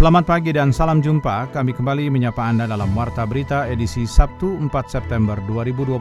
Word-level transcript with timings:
Selamat 0.00 0.24
pagi 0.24 0.48
dan 0.56 0.72
salam 0.72 1.04
jumpa. 1.04 1.52
Kami 1.52 1.76
kembali 1.76 2.08
menyapa 2.08 2.40
Anda 2.40 2.64
dalam 2.64 2.96
Warta 2.96 3.28
Berita 3.28 3.68
edisi 3.68 4.08
Sabtu 4.08 4.56
4 4.56 4.72
September 4.88 5.36
2021. 5.44 6.00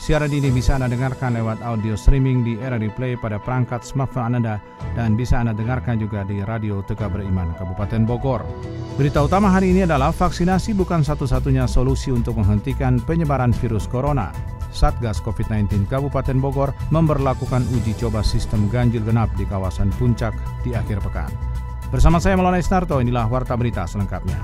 Siaran 0.00 0.32
ini 0.32 0.48
bisa 0.48 0.80
Anda 0.80 0.88
dengarkan 0.88 1.36
lewat 1.36 1.60
audio 1.60 1.92
streaming 1.92 2.40
di 2.40 2.56
RRI 2.56 2.88
Play 2.96 3.20
pada 3.20 3.36
perangkat 3.36 3.84
smartphone 3.84 4.40
Anda 4.40 4.56
dan 4.96 5.12
bisa 5.12 5.44
Anda 5.44 5.52
dengarkan 5.52 6.00
juga 6.00 6.24
di 6.24 6.40
Radio 6.40 6.80
Tegak 6.80 7.12
Beriman 7.12 7.52
Kabupaten 7.60 8.08
Bogor. 8.08 8.48
Berita 8.96 9.20
utama 9.20 9.52
hari 9.52 9.76
ini 9.76 9.84
adalah 9.84 10.08
vaksinasi 10.08 10.72
bukan 10.72 11.04
satu-satunya 11.04 11.68
solusi 11.68 12.08
untuk 12.08 12.40
menghentikan 12.40 12.96
penyebaran 12.96 13.52
virus 13.52 13.84
corona. 13.84 14.32
Satgas 14.72 15.20
COVID-19 15.20 15.84
Kabupaten 15.84 16.40
Bogor 16.40 16.72
memperlakukan 16.88 17.60
uji 17.76 17.92
coba 17.92 18.24
sistem 18.24 18.72
ganjil 18.72 19.04
genap 19.04 19.28
di 19.36 19.44
kawasan 19.44 19.92
Puncak 20.00 20.32
di 20.64 20.72
akhir 20.72 21.04
pekan. 21.04 21.67
Bersama 21.88 22.20
saya 22.20 22.36
Maulana 22.36 22.60
Isnarto, 22.60 23.00
inilah 23.00 23.24
Warta 23.32 23.56
Berita 23.56 23.88
selengkapnya. 23.88 24.36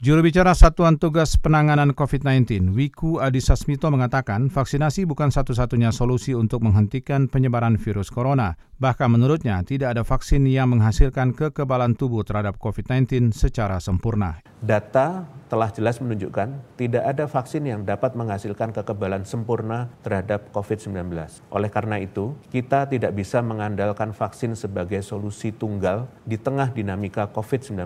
Juru 0.00 0.24
bicara 0.24 0.56
Satuan 0.56 0.96
Tugas 0.96 1.36
Penanganan 1.36 1.92
COVID-19, 1.92 2.72
Wiku 2.72 3.20
Adhisa 3.20 3.52
Smito 3.52 3.88
mengatakan 3.92 4.48
vaksinasi 4.48 5.04
bukan 5.04 5.28
satu-satunya 5.28 5.92
solusi 5.92 6.32
untuk 6.32 6.64
menghentikan 6.64 7.28
penyebaran 7.28 7.76
virus 7.76 8.08
corona. 8.08 8.56
Bahkan 8.80 9.12
menurutnya 9.12 9.60
tidak 9.60 9.92
ada 9.92 10.08
vaksin 10.08 10.48
yang 10.48 10.72
menghasilkan 10.72 11.36
kekebalan 11.36 11.92
tubuh 11.92 12.24
terhadap 12.24 12.56
COVID-19 12.56 13.28
secara 13.36 13.76
sempurna. 13.76 14.40
Data 14.64 15.28
telah 15.50 15.66
jelas 15.74 15.98
menunjukkan 15.98 16.78
tidak 16.78 17.04
ada 17.04 17.26
vaksin 17.26 17.66
yang 17.66 17.82
dapat 17.82 18.14
menghasilkan 18.14 18.70
kekebalan 18.70 19.26
sempurna 19.26 19.90
terhadap 20.06 20.48
COVID-19. 20.54 21.10
Oleh 21.50 21.68
karena 21.68 21.98
itu, 21.98 22.38
kita 22.54 22.86
tidak 22.86 23.12
bisa 23.18 23.42
mengandalkan 23.42 24.14
vaksin 24.14 24.54
sebagai 24.54 25.02
solusi 25.02 25.50
tunggal 25.50 26.06
di 26.22 26.38
tengah 26.38 26.70
dinamika 26.70 27.26
COVID-19. 27.34 27.82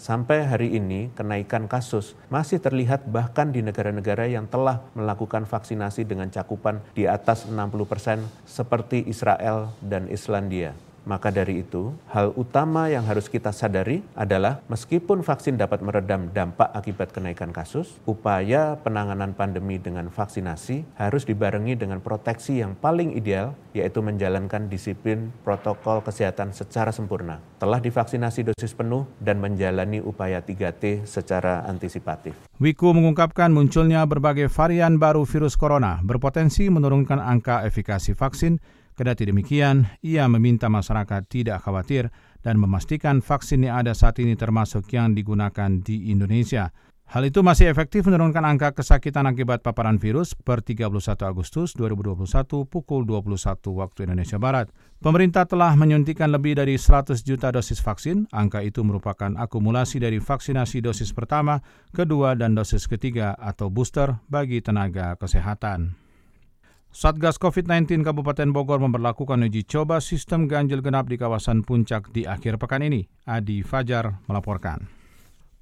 Sampai 0.00 0.48
hari 0.48 0.72
ini, 0.74 1.12
kenaikan 1.12 1.68
kasus 1.68 2.16
masih 2.32 2.58
terlihat 2.58 3.06
bahkan 3.12 3.52
di 3.52 3.60
negara-negara 3.60 4.26
yang 4.26 4.48
telah 4.48 4.80
melakukan 4.96 5.44
vaksinasi 5.44 6.08
dengan 6.08 6.32
cakupan 6.32 6.80
di 6.96 7.04
atas 7.04 7.44
60 7.44 7.60
persen 7.84 8.24
seperti 8.48 9.04
Israel 9.04 9.70
dan 9.84 10.08
Islandia. 10.32 10.72
Maka 11.02 11.34
dari 11.34 11.66
itu, 11.66 11.90
hal 12.14 12.30
utama 12.38 12.86
yang 12.86 13.02
harus 13.02 13.26
kita 13.26 13.50
sadari 13.50 14.06
adalah 14.14 14.62
meskipun 14.70 15.26
vaksin 15.26 15.58
dapat 15.58 15.82
meredam 15.82 16.30
dampak 16.30 16.70
akibat 16.72 17.10
kenaikan 17.10 17.50
kasus, 17.50 17.98
upaya 18.06 18.78
penanganan 18.80 19.34
pandemi 19.34 19.82
dengan 19.82 20.08
vaksinasi 20.14 20.86
harus 20.94 21.26
dibarengi 21.26 21.74
dengan 21.74 21.98
proteksi 21.98 22.62
yang 22.62 22.78
paling 22.78 23.18
ideal, 23.18 23.58
yaitu 23.74 23.98
menjalankan 23.98 24.70
disiplin 24.70 25.34
protokol 25.42 26.06
kesehatan 26.06 26.54
secara 26.54 26.94
sempurna. 26.94 27.42
Telah 27.58 27.82
divaksinasi 27.82 28.54
dosis 28.54 28.70
penuh 28.70 29.02
dan 29.18 29.42
menjalani 29.42 29.98
upaya 29.98 30.38
3T 30.38 31.02
secara 31.04 31.66
antisipatif. 31.66 32.38
Wiku 32.62 32.94
mengungkapkan 32.94 33.50
munculnya 33.50 34.06
berbagai 34.06 34.46
varian 34.46 35.02
baru 35.02 35.26
virus 35.26 35.58
corona 35.58 35.98
berpotensi 35.98 36.70
menurunkan 36.70 37.18
angka 37.18 37.66
efikasi 37.66 38.14
vaksin 38.14 38.62
Kedati 39.02 39.26
demikian, 39.26 39.98
ia 40.06 40.30
meminta 40.30 40.70
masyarakat 40.70 41.26
tidak 41.26 41.66
khawatir 41.66 42.14
dan 42.38 42.54
memastikan 42.54 43.18
vaksin 43.18 43.66
yang 43.66 43.82
ada 43.82 43.98
saat 43.98 44.22
ini 44.22 44.38
termasuk 44.38 44.86
yang 44.94 45.10
digunakan 45.10 45.82
di 45.82 46.14
Indonesia. 46.14 46.70
Hal 47.10 47.26
itu 47.26 47.42
masih 47.42 47.66
efektif 47.66 48.06
menurunkan 48.06 48.46
angka 48.46 48.78
kesakitan 48.78 49.26
akibat 49.26 49.66
paparan 49.66 49.98
virus 49.98 50.38
per 50.38 50.62
31 50.62 51.02
Agustus 51.18 51.74
2021 51.74 52.62
pukul 52.70 53.02
21 53.02 53.74
waktu 53.74 54.06
Indonesia 54.06 54.38
Barat. 54.38 54.70
Pemerintah 55.02 55.50
telah 55.50 55.74
menyuntikkan 55.74 56.30
lebih 56.30 56.62
dari 56.62 56.78
100 56.78 57.26
juta 57.26 57.50
dosis 57.50 57.82
vaksin. 57.82 58.30
Angka 58.30 58.62
itu 58.62 58.86
merupakan 58.86 59.34
akumulasi 59.34 59.98
dari 59.98 60.22
vaksinasi 60.22 60.78
dosis 60.78 61.10
pertama, 61.10 61.58
kedua, 61.90 62.38
dan 62.38 62.54
dosis 62.54 62.86
ketiga 62.86 63.34
atau 63.34 63.66
booster 63.66 64.22
bagi 64.30 64.62
tenaga 64.62 65.18
kesehatan. 65.18 65.98
Satgas 66.92 67.40
COVID-19 67.40 68.04
Kabupaten 68.04 68.52
Bogor 68.52 68.76
memperlakukan 68.76 69.40
uji 69.48 69.64
coba 69.64 70.04
sistem 70.04 70.44
ganjil 70.44 70.84
genap 70.84 71.08
di 71.08 71.16
kawasan 71.16 71.64
puncak 71.64 72.12
di 72.12 72.28
akhir 72.28 72.60
pekan 72.60 72.84
ini. 72.84 73.08
Adi 73.24 73.64
Fajar 73.64 74.20
melaporkan. 74.28 75.01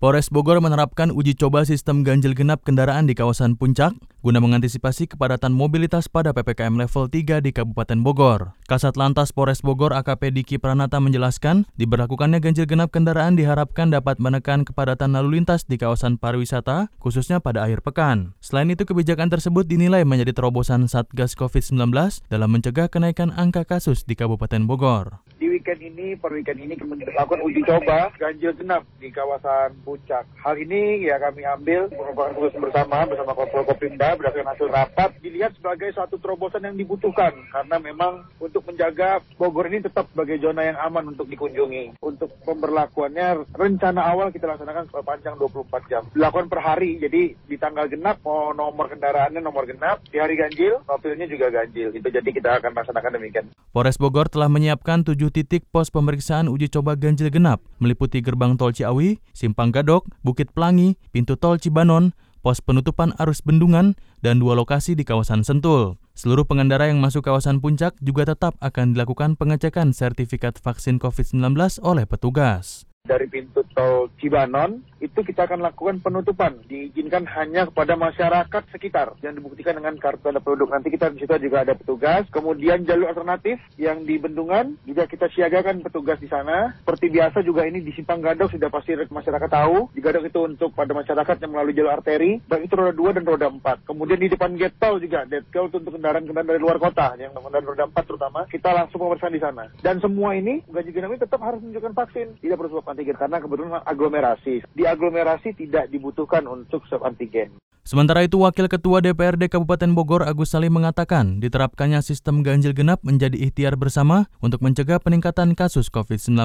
Polres 0.01 0.33
Bogor 0.33 0.65
menerapkan 0.65 1.13
uji 1.13 1.37
coba 1.37 1.69
sistem 1.69 2.01
ganjil 2.01 2.33
genap 2.33 2.65
kendaraan 2.65 3.05
di 3.05 3.13
kawasan 3.13 3.53
Puncak 3.53 3.93
guna 4.25 4.41
mengantisipasi 4.41 5.13
kepadatan 5.13 5.53
mobilitas 5.53 6.09
pada 6.09 6.33
PPKM 6.33 6.73
level 6.77 7.13
3 7.13 7.45
di 7.45 7.53
Kabupaten 7.53 8.01
Bogor. 8.01 8.57
Kasat 8.65 8.97
Lantas 8.97 9.29
Polres 9.33 9.61
Bogor 9.61 9.93
AKP 9.93 10.33
Diki 10.33 10.57
Pranata 10.57 11.01
menjelaskan, 11.05 11.69
diberlakukannya 11.77 12.41
ganjil 12.41 12.65
genap 12.65 12.97
kendaraan 12.97 13.37
diharapkan 13.37 13.93
dapat 13.93 14.17
menekan 14.17 14.65
kepadatan 14.65 15.17
lalu 15.17 15.41
lintas 15.41 15.69
di 15.69 15.77
kawasan 15.77 16.17
pariwisata, 16.17 16.89
khususnya 16.97 17.41
pada 17.41 17.65
akhir 17.69 17.85
pekan. 17.85 18.37
Selain 18.41 18.69
itu, 18.73 18.89
kebijakan 18.89 19.29
tersebut 19.29 19.69
dinilai 19.69 20.05
menjadi 20.09 20.33
terobosan 20.37 20.89
Satgas 20.89 21.37
COVID-19 21.37 21.93
dalam 22.29 22.49
mencegah 22.53 22.89
kenaikan 22.89 23.33
angka 23.37 23.69
kasus 23.69 24.05
di 24.05 24.17
Kabupaten 24.17 24.65
Bogor. 24.65 25.21
Weekend 25.51 25.83
ini, 25.83 26.15
per 26.15 26.31
weekend 26.31 26.63
ini 26.63 26.79
kami 26.79 27.03
melakukan 27.03 27.43
uji 27.43 27.67
coba 27.67 28.15
ganjil 28.23 28.55
genap 28.55 28.87
di 29.03 29.11
kawasan 29.11 29.75
puncak. 29.83 30.23
Hal 30.39 30.55
ini 30.55 31.11
ya 31.11 31.19
kami 31.19 31.43
ambil 31.43 31.91
merupakan 31.91 32.31
tugas 32.39 32.55
bersama 32.55 33.03
bersama 33.03 33.35
Kopimda 33.35 34.15
berdasarkan 34.15 34.55
hasil 34.55 34.69
rapat 34.71 35.11
dilihat 35.19 35.59
sebagai 35.59 35.91
suatu 35.91 36.23
terobosan 36.23 36.71
yang 36.71 36.79
dibutuhkan 36.79 37.35
karena 37.51 37.77
memang 37.83 38.23
untuk 38.39 38.63
menjaga 38.63 39.19
Bogor 39.35 39.67
ini 39.67 39.83
tetap 39.83 40.07
sebagai 40.15 40.39
zona 40.39 40.71
yang 40.71 40.79
aman 40.79 41.11
untuk 41.11 41.27
dikunjungi. 41.27 41.99
Untuk 41.99 42.31
pemberlakuannya 42.47 43.51
rencana 43.51 44.07
awal 44.07 44.31
kita 44.31 44.47
laksanakan 44.47 44.87
panjang 45.03 45.35
24 45.35 45.91
jam. 45.91 46.03
Dilakukan 46.15 46.47
per 46.47 46.63
hari 46.63 47.03
jadi 47.03 47.35
di 47.35 47.57
tanggal 47.59 47.91
genap 47.91 48.23
mau 48.23 48.55
nomor 48.55 48.87
kendaraannya 48.87 49.43
nomor 49.43 49.67
genap, 49.67 50.07
di 50.07 50.23
hari 50.23 50.39
ganjil 50.39 50.79
mobilnya 50.87 51.27
juga 51.27 51.51
ganjil. 51.51 51.91
Itu 51.91 52.07
jadi 52.07 52.31
kita 52.31 52.63
akan 52.63 52.71
laksanakan 52.71 53.19
demikian. 53.19 53.51
Polres 53.75 53.99
Bogor 53.99 54.31
telah 54.31 54.47
menyiapkan 54.47 55.03
tujuh 55.03 55.33
titik 55.33 55.40
pos 55.71 55.89
pemeriksaan 55.89 56.51
uji 56.51 56.69
coba 56.69 56.99
ganjil 56.99 57.31
genap 57.31 57.63
meliputi 57.79 58.19
gerbang 58.21 58.59
tol 58.59 58.75
Ciawi, 58.75 59.23
Simpang 59.33 59.71
Gadok, 59.71 60.09
Bukit 60.21 60.51
Pelangi, 60.51 60.99
pintu 61.15 61.39
tol 61.39 61.57
Cibanon, 61.57 62.13
pos 62.41 62.61
penutupan 62.61 63.15
arus 63.21 63.41
bendungan, 63.45 63.95
dan 64.21 64.41
dua 64.41 64.57
lokasi 64.57 64.93
di 64.97 65.07
kawasan 65.07 65.47
Sentul. 65.47 66.01
Seluruh 66.19 66.45
pengendara 66.45 66.91
yang 66.91 67.01
masuk 67.01 67.25
kawasan 67.25 67.65
puncak 67.65 67.97
juga 68.05 68.29
tetap 68.29 68.59
akan 68.61 68.93
dilakukan 68.93 69.39
pengecekan 69.39 69.97
sertifikat 69.97 70.61
vaksin 70.61 71.01
COVID-19 71.01 71.57
oleh 71.81 72.05
petugas 72.05 72.90
dari 73.11 73.27
pintu 73.27 73.67
tol 73.75 74.07
Cibanon 74.23 74.79
itu 75.03 75.25
kita 75.25 75.49
akan 75.49 75.65
lakukan 75.65 75.99
penutupan. 76.05 76.61
Diizinkan 76.69 77.27
hanya 77.27 77.67
kepada 77.67 77.97
masyarakat 77.97 78.63
sekitar. 78.71 79.17
Yang 79.25 79.43
dibuktikan 79.43 79.75
dengan 79.81 79.97
kartu 79.97 80.29
tanda 80.29 80.45
penduduk. 80.45 80.71
Nanti 80.71 80.93
kita 80.93 81.09
di 81.11 81.25
situ 81.25 81.35
juga 81.41 81.65
ada 81.67 81.75
petugas. 81.75 82.29
Kemudian 82.29 82.85
jalur 82.85 83.09
alternatif 83.09 83.59
yang 83.81 84.05
di 84.05 84.21
Bendungan 84.21 84.77
juga 84.85 85.09
kita 85.09 85.33
siagakan 85.33 85.81
petugas 85.81 86.21
di 86.21 86.29
sana. 86.29 86.77
Seperti 86.85 87.09
biasa 87.09 87.41
juga 87.41 87.65
ini 87.65 87.81
di 87.81 87.91
Simpang 87.97 88.21
Gadok 88.21 88.53
sudah 88.53 88.69
pasti 88.69 88.93
masyarakat 88.95 89.51
tahu. 89.51 89.89
Di 89.97 90.05
Gadok 90.05 90.29
itu 90.29 90.41
untuk 90.45 90.71
pada 90.77 90.93
masyarakat 90.93 91.37
yang 91.41 91.51
melalui 91.57 91.73
jalur 91.73 91.97
arteri 91.97 92.37
baik 92.45 92.69
itu 92.69 92.75
roda 92.77 92.93
2 92.93 93.17
dan 93.17 93.25
roda 93.25 93.47
4 93.49 93.89
kemudian 93.89 94.21
di 94.21 94.29
depan 94.29 94.55
gate 94.55 94.77
tol 94.77 95.01
juga 95.01 95.25
gate 95.25 95.49
tol 95.49 95.67
untuk 95.73 95.97
kendaraan-kendaraan 95.97 96.51
dari 96.53 96.61
luar 96.61 96.77
kota 96.77 97.17
yang 97.17 97.33
kendaraan 97.33 97.67
roda 97.67 97.85
4 97.89 98.05
terutama. 98.05 98.41
Kita 98.47 98.71
langsung 98.77 99.01
pemeriksaan 99.01 99.35
di 99.35 99.43
sana. 99.43 99.65
Dan 99.81 99.97
semua 99.99 100.37
ini 100.37 100.61
gaji 100.69 100.91
genap 100.93 101.17
tetap 101.17 101.41
harus 101.41 101.65
menunjukkan 101.65 101.97
vaksin. 101.97 102.27
Tidak 102.39 102.57
perlu 102.57 102.85
antigen 103.01 103.17
karena 103.17 103.41
kebetulan 103.41 103.81
aglomerasi. 103.81 104.61
Di 104.77 104.85
aglomerasi 104.85 105.57
tidak 105.57 105.89
dibutuhkan 105.89 106.45
untuk 106.45 106.85
swab 106.85 107.09
antigen. 107.09 107.57
Sementara 107.91 108.23
itu, 108.23 108.39
Wakil 108.39 108.71
Ketua 108.71 109.03
DPRD 109.03 109.51
Kabupaten 109.51 109.91
Bogor 109.99 110.23
Agus 110.23 110.55
Salim 110.55 110.79
mengatakan 110.79 111.43
diterapkannya 111.43 111.99
sistem 112.07 112.47
ganjil 112.47 112.71
genap 112.71 113.03
menjadi 113.03 113.35
ikhtiar 113.35 113.75
bersama 113.75 114.31
untuk 114.39 114.63
mencegah 114.63 115.03
peningkatan 115.03 115.59
kasus 115.59 115.91
COVID-19. 115.91 116.39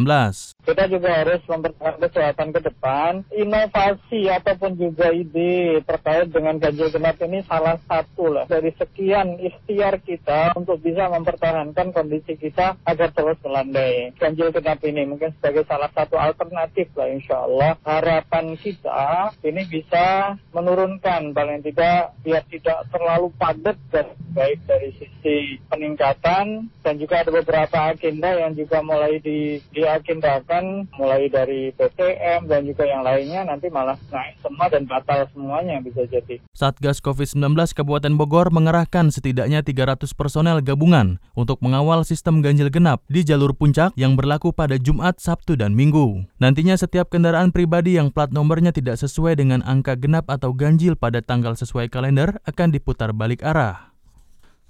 Kita 0.66 0.84
juga 0.90 1.22
harus 1.22 1.46
mempertahankan 1.46 2.02
kesehatan 2.02 2.50
ke 2.50 2.66
depan. 2.66 3.22
Inovasi 3.30 4.26
ataupun 4.26 4.74
juga 4.74 5.14
ide 5.14 5.86
terkait 5.86 6.34
dengan 6.34 6.58
ganjil 6.58 6.90
genap 6.90 7.22
ini 7.22 7.46
salah 7.46 7.78
satu 7.86 8.26
lah 8.26 8.50
dari 8.50 8.74
sekian 8.82 9.38
ikhtiar 9.38 10.02
kita 10.02 10.58
untuk 10.58 10.82
bisa 10.82 11.14
mempertahankan 11.14 11.94
kondisi 11.94 12.42
kita 12.42 12.74
agar 12.90 13.14
terus 13.14 13.38
melandai. 13.46 14.18
Ganjil 14.18 14.50
genap 14.50 14.82
ini 14.82 15.06
mungkin 15.06 15.30
sebagai 15.38 15.70
salah 15.70 15.94
satu 15.94 16.18
alternatif 16.18 16.90
lah 16.98 17.06
insya 17.06 17.46
Allah. 17.46 17.78
Harapan 17.86 18.58
kita 18.58 19.30
ini 19.46 19.62
bisa 19.70 20.34
menurunkan 20.50 21.35
paling 21.36 21.60
tidak 21.60 22.16
biar 22.24 22.44
tidak 22.48 22.88
terlalu 22.88 23.28
padat 23.36 23.76
dan 23.92 24.08
baik 24.32 24.64
dari 24.64 24.96
sisi 24.96 25.60
peningkatan 25.68 26.72
dan 26.80 26.94
juga 26.96 27.28
ada 27.28 27.32
beberapa 27.36 27.92
agenda 27.92 28.32
yang 28.32 28.56
juga 28.56 28.80
mulai 28.80 29.20
di, 29.20 29.60
diagendakan 29.76 30.88
mulai 30.96 31.28
dari 31.28 31.76
PTM 31.76 32.48
dan 32.48 32.64
juga 32.64 32.88
yang 32.88 33.04
lainnya 33.04 33.44
nanti 33.44 33.68
malah 33.68 34.00
naik 34.08 34.40
semua 34.40 34.72
dan 34.72 34.88
batal 34.88 35.28
semuanya 35.36 35.84
bisa 35.84 36.08
jadi. 36.08 36.40
Satgas 36.56 37.04
COVID-19 37.04 37.52
Kabupaten 37.76 38.14
Bogor 38.16 38.48
mengerahkan 38.56 39.12
setidaknya 39.12 39.60
300 39.60 40.08
personel 40.16 40.64
gabungan 40.64 41.20
untuk 41.36 41.60
mengawal 41.60 42.08
sistem 42.08 42.40
ganjil 42.40 42.72
genap 42.72 43.04
di 43.12 43.28
jalur 43.28 43.52
puncak 43.52 43.92
yang 44.00 44.16
berlaku 44.16 44.54
pada 44.54 44.80
Jumat, 44.80 45.20
Sabtu, 45.20 45.60
dan 45.60 45.76
Minggu. 45.76 46.24
Nantinya 46.40 46.80
setiap 46.80 47.12
kendaraan 47.12 47.50
pribadi 47.50 47.98
yang 47.98 48.14
plat 48.14 48.30
nomornya 48.30 48.70
tidak 48.70 49.02
sesuai 49.02 49.42
dengan 49.42 49.66
angka 49.66 49.98
genap 49.98 50.30
atau 50.30 50.54
ganjil 50.54 50.94
pada 50.94 51.25
tanggal 51.26 51.58
sesuai 51.58 51.90
kalender 51.90 52.38
akan 52.46 52.70
diputar 52.70 53.12
balik 53.12 53.42
arah. 53.44 53.96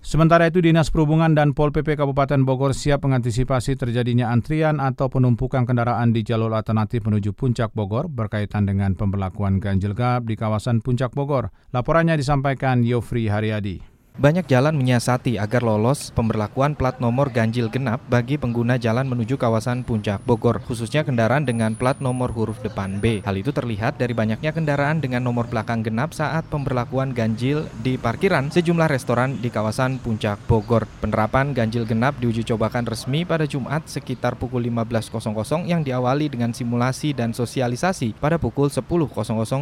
Sementara 0.06 0.46
itu, 0.46 0.62
Dinas 0.62 0.94
Perhubungan 0.94 1.34
dan 1.34 1.58
Pol 1.58 1.74
PP 1.74 1.98
Kabupaten 1.98 2.46
Bogor 2.46 2.78
siap 2.78 3.02
mengantisipasi 3.10 3.74
terjadinya 3.74 4.30
antrian 4.30 4.78
atau 4.78 5.10
penumpukan 5.10 5.66
kendaraan 5.66 6.14
di 6.14 6.22
jalur 6.22 6.54
alternatif 6.54 7.10
menuju 7.10 7.34
Puncak 7.34 7.74
Bogor 7.74 8.06
berkaitan 8.06 8.70
dengan 8.70 8.94
pemberlakuan 8.94 9.58
ganjil 9.58 9.98
genap 9.98 10.30
di 10.30 10.38
kawasan 10.38 10.86
Puncak 10.86 11.10
Bogor. 11.18 11.50
Laporannya 11.74 12.22
disampaikan 12.22 12.86
Yofri 12.86 13.26
Haryadi. 13.26 13.95
Banyak 14.16 14.48
jalan 14.48 14.80
menyiasati 14.80 15.36
agar 15.36 15.60
lolos 15.60 16.08
pemberlakuan 16.16 16.72
plat 16.72 17.04
nomor 17.04 17.36
ganjil 17.36 17.68
genap 17.68 18.00
bagi 18.08 18.40
pengguna 18.40 18.80
jalan 18.80 19.12
menuju 19.12 19.36
kawasan 19.36 19.84
Puncak 19.84 20.24
Bogor, 20.24 20.64
khususnya 20.64 21.04
kendaraan 21.04 21.44
dengan 21.44 21.76
plat 21.76 22.00
nomor 22.00 22.32
huruf 22.32 22.56
depan 22.64 23.04
B. 23.04 23.20
Hal 23.28 23.36
itu 23.36 23.52
terlihat 23.52 24.00
dari 24.00 24.16
banyaknya 24.16 24.56
kendaraan 24.56 25.04
dengan 25.04 25.20
nomor 25.20 25.52
belakang 25.52 25.84
genap 25.84 26.16
saat 26.16 26.48
pemberlakuan 26.48 27.12
ganjil 27.12 27.68
di 27.84 28.00
parkiran 28.00 28.48
sejumlah 28.48 28.88
restoran 28.88 29.36
di 29.44 29.52
kawasan 29.52 30.00
Puncak 30.00 30.40
Bogor. 30.48 30.88
Penerapan 31.04 31.52
ganjil 31.52 31.84
genap 31.84 32.16
diuji 32.16 32.48
cobakan 32.48 32.88
resmi 32.88 33.28
pada 33.28 33.44
Jumat 33.44 33.84
sekitar 33.84 34.40
pukul 34.40 34.64
15.00 34.72 35.12
yang 35.68 35.84
diawali 35.84 36.32
dengan 36.32 36.56
simulasi 36.56 37.12
dan 37.12 37.36
sosialisasi 37.36 38.16
pada 38.16 38.40
pukul 38.40 38.72
10.00 38.72 39.12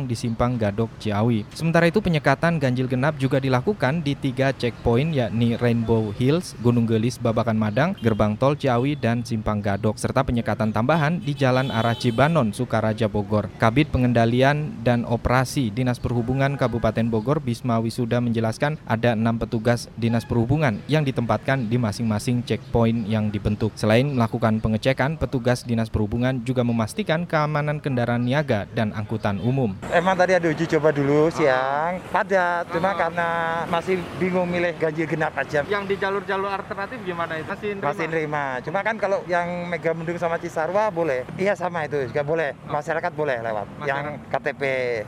di 0.06 0.14
Simpang 0.14 0.62
Gadok 0.62 0.94
Ciawi. 1.02 1.42
Sementara 1.58 1.90
itu 1.90 2.06
penyekatan 2.06 2.62
ganjil 2.62 2.86
genap 2.86 3.18
juga 3.18 3.42
dilakukan 3.42 4.06
di 4.06 4.14
tiga 4.14 4.43
tiga 4.44 4.60
checkpoint 4.60 5.16
yakni 5.16 5.56
Rainbow 5.56 6.12
Hills, 6.20 6.52
Gunung 6.60 6.84
Gelis, 6.84 7.16
Babakan 7.16 7.56
Madang, 7.56 7.96
Gerbang 8.04 8.36
Tol 8.36 8.60
Ciawi, 8.60 9.00
dan 9.00 9.24
Simpang 9.24 9.64
Gadok, 9.64 9.96
serta 9.96 10.20
penyekatan 10.20 10.76
tambahan 10.76 11.24
di 11.24 11.32
Jalan 11.32 11.72
Arah 11.72 11.96
Cibanon, 11.96 12.52
Sukaraja, 12.52 13.08
Bogor. 13.08 13.48
Kabit 13.56 13.88
Pengendalian 13.96 14.84
dan 14.84 15.08
Operasi 15.08 15.72
Dinas 15.72 15.96
Perhubungan 15.96 16.60
Kabupaten 16.60 17.08
Bogor, 17.08 17.40
Bisma 17.40 17.80
Wisuda 17.80 18.20
menjelaskan 18.20 18.76
ada 18.84 19.16
enam 19.16 19.40
petugas 19.40 19.88
Dinas 19.96 20.28
Perhubungan 20.28 20.84
yang 20.92 21.08
ditempatkan 21.08 21.72
di 21.72 21.80
masing-masing 21.80 22.44
checkpoint 22.44 23.08
yang 23.08 23.32
dibentuk. 23.32 23.72
Selain 23.80 24.12
melakukan 24.12 24.60
pengecekan, 24.60 25.16
petugas 25.16 25.64
Dinas 25.64 25.88
Perhubungan 25.88 26.44
juga 26.44 26.68
memastikan 26.68 27.24
keamanan 27.24 27.80
kendaraan 27.80 28.28
niaga 28.28 28.68
dan 28.76 28.92
angkutan 28.92 29.40
umum. 29.40 29.72
Emang 29.88 30.20
tadi 30.20 30.36
ada 30.36 30.52
uji 30.52 30.68
coba 30.68 30.92
dulu 30.92 31.32
siang, 31.32 32.04
padat, 32.12 32.68
cuma 32.76 32.92
karena 32.92 33.64
masih 33.72 34.04
bingung 34.20 34.33
bingung 34.34 34.50
milih 34.50 34.74
ganjil 34.82 35.06
genap 35.06 35.38
aja. 35.38 35.62
Yang 35.70 35.84
di 35.94 35.96
jalur-jalur 36.02 36.50
alternatif 36.50 36.98
gimana 37.06 37.38
itu? 37.38 37.46
Masih 37.54 37.70
nerima? 37.78 37.86
Masih 37.86 38.06
nerima. 38.10 38.44
Cuma 38.66 38.80
kan 38.82 38.96
kalau 38.98 39.22
yang 39.30 39.70
Mega 39.70 39.94
Mendung 39.94 40.18
sama 40.18 40.42
Cisarua 40.42 40.90
boleh. 40.90 41.22
Iya 41.38 41.54
sama 41.54 41.86
itu 41.86 42.10
juga 42.10 42.26
boleh. 42.26 42.58
Masyarakat 42.66 43.12
boleh 43.14 43.38
lewat. 43.46 43.70
Masyarakat. 43.78 43.86
Yang 43.94 44.06
KTP 44.34 44.62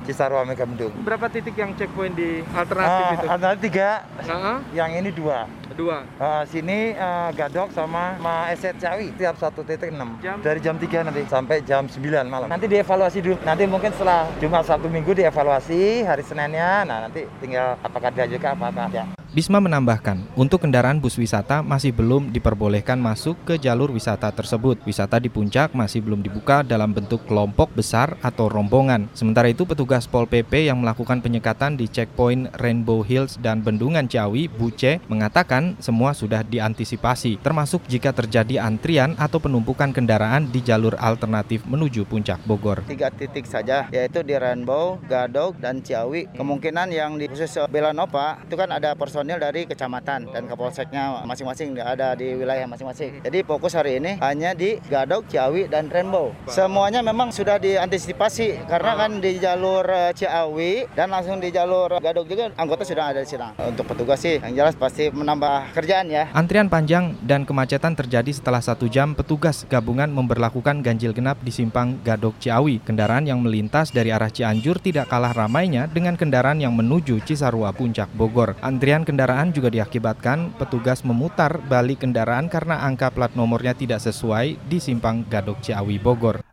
Cisarua 0.06 0.46
Mega 0.46 0.70
Mendung. 0.70 0.94
Berapa 1.02 1.26
titik 1.34 1.58
yang 1.58 1.74
checkpoint 1.74 2.14
di 2.14 2.46
alternatif 2.54 3.02
uh, 3.02 3.16
itu? 3.18 3.26
Alternatif 3.26 3.62
tiga. 3.66 3.90
Uh 4.22 4.30
-huh. 4.30 4.58
Yang 4.78 4.90
ini 5.02 5.10
dua. 5.10 5.50
Dua. 5.76 6.08
Uh, 6.16 6.44
sini 6.48 6.96
uh, 6.96 7.36
Gadok 7.36 7.68
sama 7.76 8.16
Ma 8.24 8.48
Eset 8.48 8.80
Cawi 8.80 9.12
tiap 9.20 9.36
satu 9.36 9.60
titik 9.60 9.92
enam. 9.92 10.16
Dari 10.40 10.64
jam 10.64 10.80
3 10.80 11.12
nanti 11.12 11.28
sampai 11.28 11.60
jam 11.68 11.84
9 11.84 12.00
malam. 12.32 12.48
Nanti 12.48 12.72
dievaluasi 12.72 13.20
dulu. 13.20 13.36
Nanti 13.44 13.68
mungkin 13.68 13.92
setelah 13.92 14.24
Jumat 14.40 14.64
Sabtu 14.64 14.88
Minggu 14.88 15.12
dievaluasi 15.12 16.08
hari 16.08 16.24
Seninnya. 16.24 16.88
Nah 16.88 17.12
nanti 17.12 17.28
tinggal 17.44 17.76
apakah 17.84 18.08
diajukan 18.16 18.56
apa 18.56 18.66
apa 18.72 18.84
ya. 18.88 19.06
Bisma 19.36 19.60
menambahkan, 19.60 20.32
untuk 20.40 20.64
kendaraan 20.64 21.04
bus 21.04 21.20
wisata 21.20 21.60
masih 21.60 21.92
belum 21.92 22.32
diperbolehkan 22.32 22.96
masuk 22.96 23.36
ke 23.44 23.60
jalur 23.60 23.92
wisata 23.92 24.32
tersebut. 24.32 24.80
Wisata 24.88 25.20
di 25.20 25.28
puncak 25.28 25.76
masih 25.76 26.00
belum 26.00 26.24
dibuka 26.24 26.64
dalam 26.64 26.96
bentuk 26.96 27.20
kelompok 27.28 27.68
besar 27.76 28.16
atau 28.24 28.48
rombongan. 28.48 29.12
Sementara 29.12 29.52
itu, 29.52 29.68
petugas 29.68 30.08
Pol 30.08 30.24
PP 30.24 30.72
yang 30.72 30.80
melakukan 30.80 31.20
penyekatan 31.20 31.76
di 31.76 31.92
checkpoint 31.92 32.48
Rainbow 32.64 33.04
Hills 33.04 33.36
dan 33.44 33.60
Bendungan 33.60 34.08
Ciawi, 34.08 34.48
Buce, 34.48 35.04
mengatakan 35.12 35.76
semua 35.84 36.16
sudah 36.16 36.40
diantisipasi, 36.40 37.36
termasuk 37.44 37.84
jika 37.92 38.16
terjadi 38.16 38.64
antrian 38.64 39.20
atau 39.20 39.44
penumpukan 39.44 39.92
kendaraan 39.92 40.48
di 40.48 40.64
jalur 40.64 40.96
alternatif 40.96 41.68
menuju 41.68 42.08
puncak 42.08 42.40
Bogor. 42.48 42.88
Tiga 42.88 43.12
titik 43.12 43.44
saja, 43.52 43.92
yaitu 43.92 44.24
di 44.24 44.40
Rainbow, 44.40 44.96
Gadok, 45.12 45.60
dan 45.60 45.84
Ciawi. 45.84 46.32
Kemungkinan 46.40 46.88
yang 46.96 47.20
di 47.20 47.28
khusus 47.28 47.52
Belanova 47.68 48.40
itu 48.40 48.56
kan 48.56 48.72
ada 48.72 48.96
personil 48.96 49.25
personil 49.26 49.42
dari 49.42 49.66
kecamatan 49.66 50.30
dan 50.30 50.46
kapolseknya 50.46 51.26
masing-masing 51.26 51.74
ada 51.82 52.14
di 52.14 52.38
wilayah 52.38 52.70
masing-masing. 52.70 53.26
Jadi 53.26 53.42
fokus 53.42 53.74
hari 53.74 53.98
ini 53.98 54.22
hanya 54.22 54.54
di 54.54 54.78
Gadok, 54.86 55.26
Ciawi, 55.26 55.66
dan 55.66 55.90
Rainbow. 55.90 56.30
Semuanya 56.46 57.02
memang 57.02 57.34
sudah 57.34 57.58
diantisipasi 57.58 58.70
karena 58.70 58.94
kan 58.94 59.18
di 59.18 59.42
jalur 59.42 59.82
eh, 59.90 60.14
Ciawi 60.14 60.94
dan 60.94 61.10
langsung 61.10 61.42
di 61.42 61.50
jalur 61.50 61.98
Gadok 61.98 62.30
juga 62.30 62.54
anggota 62.54 62.86
sudah 62.86 63.18
ada 63.18 63.26
di 63.26 63.30
sini. 63.34 63.50
Untuk 63.66 63.90
petugas 63.90 64.22
sih 64.22 64.38
yang 64.38 64.54
jelas 64.54 64.78
pasti 64.78 65.10
menambah 65.10 65.74
kerjaan 65.74 66.06
ya. 66.06 66.30
Antrian 66.38 66.70
panjang 66.70 67.18
dan 67.26 67.50
kemacetan 67.50 67.98
terjadi 67.98 68.30
setelah 68.30 68.62
satu 68.62 68.86
jam 68.86 69.18
petugas 69.18 69.66
gabungan 69.66 70.14
memberlakukan 70.14 70.86
ganjil 70.86 71.18
genap 71.18 71.42
di 71.42 71.50
simpang 71.50 71.98
Gadok 72.06 72.38
Ciawi. 72.38 72.78
Kendaraan 72.86 73.26
yang 73.26 73.42
melintas 73.42 73.90
dari 73.90 74.14
arah 74.14 74.30
Cianjur 74.30 74.78
tidak 74.78 75.10
kalah 75.10 75.34
ramainya 75.34 75.90
dengan 75.90 76.14
kendaraan 76.14 76.62
yang 76.62 76.78
menuju 76.78 77.26
Cisarua 77.26 77.74
Puncak 77.74 78.14
Bogor. 78.14 78.54
Antrian 78.62 79.02
kendaraan 79.02 79.15
juga 79.56 79.72
diakibatkan 79.72 80.54
petugas 80.60 81.02
memutar 81.02 81.58
balik 81.72 82.04
kendaraan 82.04 82.52
karena 82.52 82.84
angka 82.84 83.10
plat 83.10 83.32
nomornya 83.34 83.72
tidak 83.72 84.04
sesuai 84.04 84.60
di 84.68 84.78
simpang 84.78 85.24
Gadok 85.26 85.64
Ciawi 85.64 85.98
Bogor. 85.98 86.44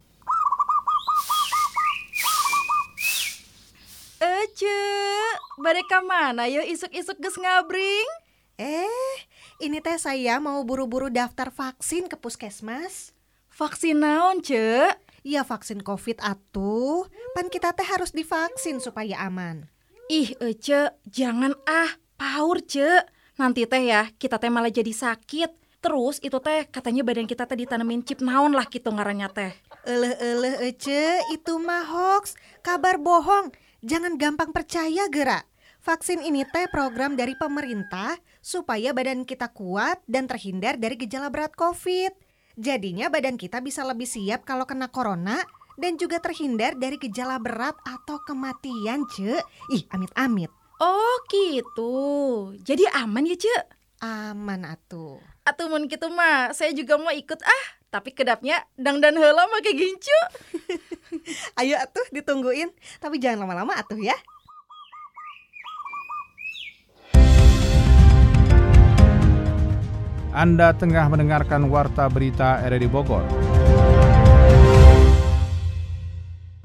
Ece, 4.22 4.82
mereka 5.58 5.98
mana 6.06 6.46
yo 6.46 6.62
isuk-isuk 6.62 7.18
ges 7.18 7.34
ngabring? 7.34 8.08
Eh, 8.62 9.14
ini 9.58 9.82
teh 9.82 9.98
saya 9.98 10.38
mau 10.38 10.62
buru-buru 10.62 11.10
daftar 11.10 11.50
vaksin 11.50 12.06
ke 12.06 12.14
puskesmas. 12.14 13.10
Vaksin 13.50 14.02
naon, 14.02 14.42
Ce? 14.42 14.94
Ya 15.22 15.46
vaksin 15.46 15.82
covid 15.82 16.18
atuh. 16.18 17.06
Pan 17.34 17.46
kita 17.46 17.74
teh 17.74 17.86
harus 17.86 18.10
divaksin 18.10 18.82
supaya 18.82 19.22
aman. 19.22 19.70
Ih, 20.10 20.34
Ece, 20.42 20.90
jangan 21.06 21.54
ah. 21.66 22.01
Paur, 22.22 22.62
Ce. 22.62 23.02
Nanti 23.34 23.66
teh 23.66 23.82
ya, 23.82 24.06
kita 24.14 24.38
teh 24.38 24.46
malah 24.46 24.70
jadi 24.70 24.94
sakit. 24.94 25.82
Terus 25.82 26.22
itu 26.22 26.38
teh 26.38 26.70
katanya 26.70 27.02
badan 27.02 27.26
kita 27.26 27.50
teh 27.50 27.58
ditanemin 27.58 28.06
chip 28.06 28.22
naon 28.22 28.54
lah 28.54 28.62
gitu 28.70 28.94
ngarannya 28.94 29.26
teh. 29.34 29.50
Eleh-eleh 29.82 30.70
ece, 30.70 31.18
itu 31.34 31.58
mah 31.58 31.82
hoax, 31.82 32.38
kabar 32.62 33.02
bohong. 33.02 33.50
Jangan 33.82 34.14
gampang 34.22 34.54
percaya 34.54 35.10
gerak. 35.10 35.50
Vaksin 35.82 36.22
ini 36.22 36.46
teh 36.46 36.70
program 36.70 37.18
dari 37.18 37.34
pemerintah 37.34 38.14
supaya 38.38 38.94
badan 38.94 39.26
kita 39.26 39.50
kuat 39.50 39.98
dan 40.06 40.30
terhindar 40.30 40.78
dari 40.78 40.94
gejala 40.94 41.26
berat 41.26 41.58
COVID. 41.58 42.14
Jadinya 42.54 43.10
badan 43.10 43.34
kita 43.34 43.58
bisa 43.58 43.82
lebih 43.82 44.06
siap 44.06 44.46
kalau 44.46 44.62
kena 44.62 44.86
corona 44.86 45.42
dan 45.74 45.98
juga 45.98 46.22
terhindar 46.22 46.78
dari 46.78 47.02
gejala 47.02 47.42
berat 47.42 47.74
atau 47.82 48.22
kematian, 48.22 49.10
Ce. 49.10 49.42
Ih, 49.74 49.82
amit-amit. 49.90 50.61
Oh 50.82 51.14
gitu. 51.30 51.94
Jadi 52.58 52.82
aman 52.90 53.22
ya, 53.22 53.38
Cek? 53.38 53.62
Aman 54.02 54.66
atuh. 54.66 55.22
Atuh 55.46 55.70
mun 55.70 55.86
gitu 55.86 56.10
mah, 56.10 56.50
saya 56.50 56.74
juga 56.74 56.98
mau 56.98 57.14
ikut 57.14 57.38
ah. 57.38 57.66
Tapi 57.86 58.10
kedapnya 58.10 58.66
dang 58.74 58.98
dan 58.98 59.14
heula 59.14 59.46
make 59.46 59.70
gincu. 59.78 60.18
Ayo 61.62 61.78
atuh 61.78 62.02
ditungguin, 62.10 62.74
tapi 62.98 63.22
jangan 63.22 63.46
lama-lama 63.46 63.78
atuh 63.78 64.00
ya. 64.02 64.18
Anda 70.34 70.74
tengah 70.74 71.06
mendengarkan 71.06 71.70
Warta 71.70 72.10
Berita 72.10 72.58
RRI 72.58 72.90
Bogor. 72.90 73.22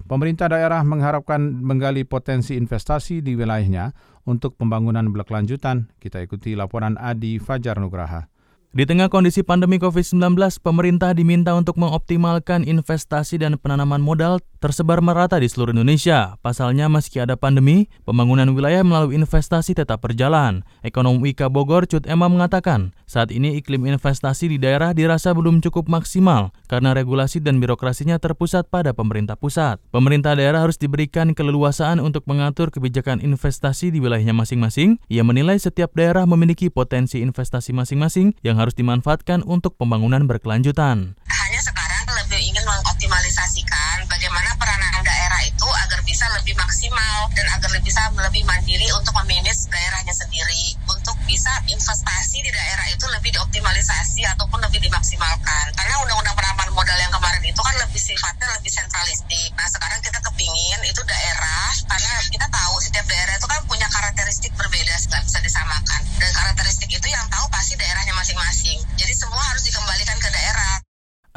Pemerintah 0.07 0.47
daerah 0.47 0.87
mengharapkan 0.87 1.59
menggali 1.59 2.07
potensi 2.07 2.55
investasi 2.55 3.19
di 3.19 3.35
wilayahnya 3.35 3.91
untuk 4.23 4.55
pembangunan 4.55 5.03
berkelanjutan. 5.11 5.91
Kita 5.99 6.23
ikuti 6.23 6.55
laporan 6.55 6.95
Adi 6.95 7.43
Fajar 7.43 7.75
Nugraha. 7.75 8.36
Di 8.75 8.83
tengah 8.83 9.07
kondisi 9.07 9.47
pandemi 9.47 9.79
COVID-19, 9.79 10.35
pemerintah 10.59 11.15
diminta 11.15 11.55
untuk 11.55 11.79
mengoptimalkan 11.79 12.67
investasi 12.67 13.39
dan 13.39 13.55
penanaman 13.55 14.03
modal 14.03 14.43
tersebar 14.59 14.99
merata 14.99 15.39
di 15.39 15.47
seluruh 15.47 15.71
Indonesia. 15.71 16.35
Pasalnya, 16.43 16.91
meski 16.91 17.23
ada 17.23 17.39
pandemi, 17.39 17.87
pembangunan 18.03 18.51
wilayah 18.51 18.83
melalui 18.83 19.15
investasi 19.15 19.71
tetap 19.71 20.03
berjalan. 20.03 20.67
Ekonom 20.83 21.23
IKA 21.23 21.47
Bogor, 21.47 21.87
Cut 21.87 22.03
Emma 22.11 22.27
mengatakan, 22.27 22.91
saat 23.07 23.31
ini 23.31 23.55
iklim 23.55 23.87
investasi 23.87 24.51
di 24.51 24.57
daerah 24.59 24.91
dirasa 24.91 25.31
belum 25.31 25.63
cukup 25.63 25.87
maksimal 25.87 26.51
karena 26.67 26.91
regulasi 26.91 27.39
dan 27.39 27.63
birokrasinya 27.63 28.19
terpusat 28.19 28.67
pada 28.67 28.91
pemerintah 28.91 29.39
pusat. 29.39 29.79
Pemerintah 29.95 30.35
daerah 30.35 30.67
harus 30.67 30.75
diberikan 30.75 31.31
keleluasaan 31.31 32.03
untuk 32.03 32.27
mengatur 32.27 32.67
kebijakan 32.67 33.23
investasi 33.23 33.95
di 33.95 34.03
wilayahnya 34.03 34.35
masing-masing. 34.35 34.99
Ia 35.07 35.23
menilai 35.23 35.55
setiap 35.55 35.95
daerah 35.95 36.27
memiliki 36.27 36.67
potensi 36.67 37.23
investasi 37.23 37.71
masing-masing 37.71 38.35
yang 38.43 38.56
harus 38.57 38.67
harus 38.67 38.75
dimanfaatkan 38.75 39.47
untuk 39.47 39.79
pembangunan 39.79 40.27
berkelanjutan. 40.27 41.15
Hanya 41.15 41.61
sekarang 41.63 42.03
lebih 42.19 42.51
ingin 42.51 42.59
mengoptimalisasikan 42.67 44.03
bagaimana 44.11 44.51
peranan 44.59 44.99
daerah 45.07 45.39
itu 45.47 45.63
agar 45.87 46.03
bisa 46.03 46.27
lebih 46.35 46.51
maksimal 46.59 47.31
dan 47.31 47.47
agar 47.55 47.71
bisa 47.79 48.11
lebih 48.11 48.43
mandiri 48.43 48.91
untuk 48.91 49.15
memanage 49.23 49.71
daerahnya 49.71 50.11
sendiri 50.11 50.75
untuk 50.83 51.15
bisa 51.23 51.47
investasi 51.71 52.43
di 52.43 52.51
daerah 52.51 52.91
itu 52.91 53.07
lebih 53.07 53.31
dioptimalisasi 53.39 54.27
ataupun 54.35 54.59
lebih 54.67 54.83
dimaksimalkan 54.83 55.65
karena 55.71 55.95
undang-undang 56.03 56.35
modal 56.77 56.93
yang 57.01 57.09
kemarin 57.09 57.41
itu 57.41 57.57
kan 57.57 57.75
lebih 57.81 57.97
sifatnya 57.97 58.45
lebih 58.53 58.69
sentralistik. 58.69 59.49
Nah 59.57 59.65
sekarang 59.65 59.97
kita 60.05 60.21
kepingin 60.21 60.79
itu 60.85 61.01
daerah 61.09 61.73
karena 61.89 62.13
kita 62.29 62.45
tahu 62.53 62.75
setiap 62.77 63.05
daerah 63.09 63.33
itu 63.33 63.47
kan 63.49 63.59
punya 63.65 63.89
karakteristik 63.89 64.53
berbeda 64.53 64.93
nggak 64.93 65.23
bisa 65.25 65.39
disamakan. 65.41 66.01
Dan 66.21 66.29
karakteristik 66.37 66.89
itu 66.93 67.07
yang 67.09 67.25
tahu 67.33 67.49
pasti 67.49 67.73
daerahnya 67.81 68.13
masing-masing. 68.13 68.77
Jadi 68.93 69.13
semua 69.17 69.41
harus 69.41 69.65
dikembalikan 69.65 70.21
ke 70.21 70.29
daerah 70.29 70.86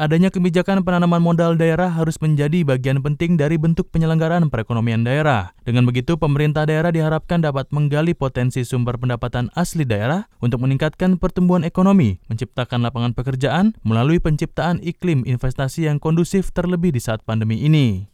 Adanya 0.00 0.33
kebijakan 0.33 0.80
penanaman 0.80 1.21
modal 1.21 1.61
daerah 1.61 1.92
harus 1.92 2.16
menjadi 2.25 2.64
bagian 2.64 3.04
penting 3.04 3.37
dari 3.37 3.61
bentuk 3.61 3.92
penyelenggaraan 3.92 4.49
perekonomian 4.49 5.04
daerah. 5.04 5.52
Dengan 5.61 5.85
begitu, 5.85 6.16
pemerintah 6.16 6.64
daerah 6.64 6.88
diharapkan 6.88 7.45
dapat 7.45 7.69
menggali 7.69 8.16
potensi 8.16 8.64
sumber 8.64 8.97
pendapatan 8.97 9.52
asli 9.52 9.85
daerah 9.85 10.25
untuk 10.40 10.64
meningkatkan 10.64 11.21
pertumbuhan 11.21 11.69
ekonomi, 11.69 12.16
menciptakan 12.33 12.80
lapangan 12.80 13.12
pekerjaan 13.12 13.76
melalui 13.85 14.25
penciptaan 14.25 14.80
iklim 14.80 15.21
investasi 15.28 15.85
yang 15.85 16.00
kondusif 16.00 16.49
terlebih 16.49 16.97
di 16.97 17.00
saat 17.04 17.21
pandemi 17.21 17.61
ini. 17.61 18.09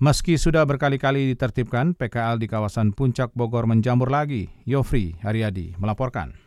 Meski 0.00 0.40
sudah 0.40 0.64
berkali-kali 0.64 1.36
ditertibkan, 1.36 1.92
PKL 2.00 2.40
di 2.40 2.48
kawasan 2.48 2.96
Puncak 2.96 3.28
Bogor 3.36 3.68
menjamur 3.68 4.08
lagi. 4.08 4.48
Yofri 4.64 5.20
Haryadi 5.20 5.76
melaporkan. 5.76 6.43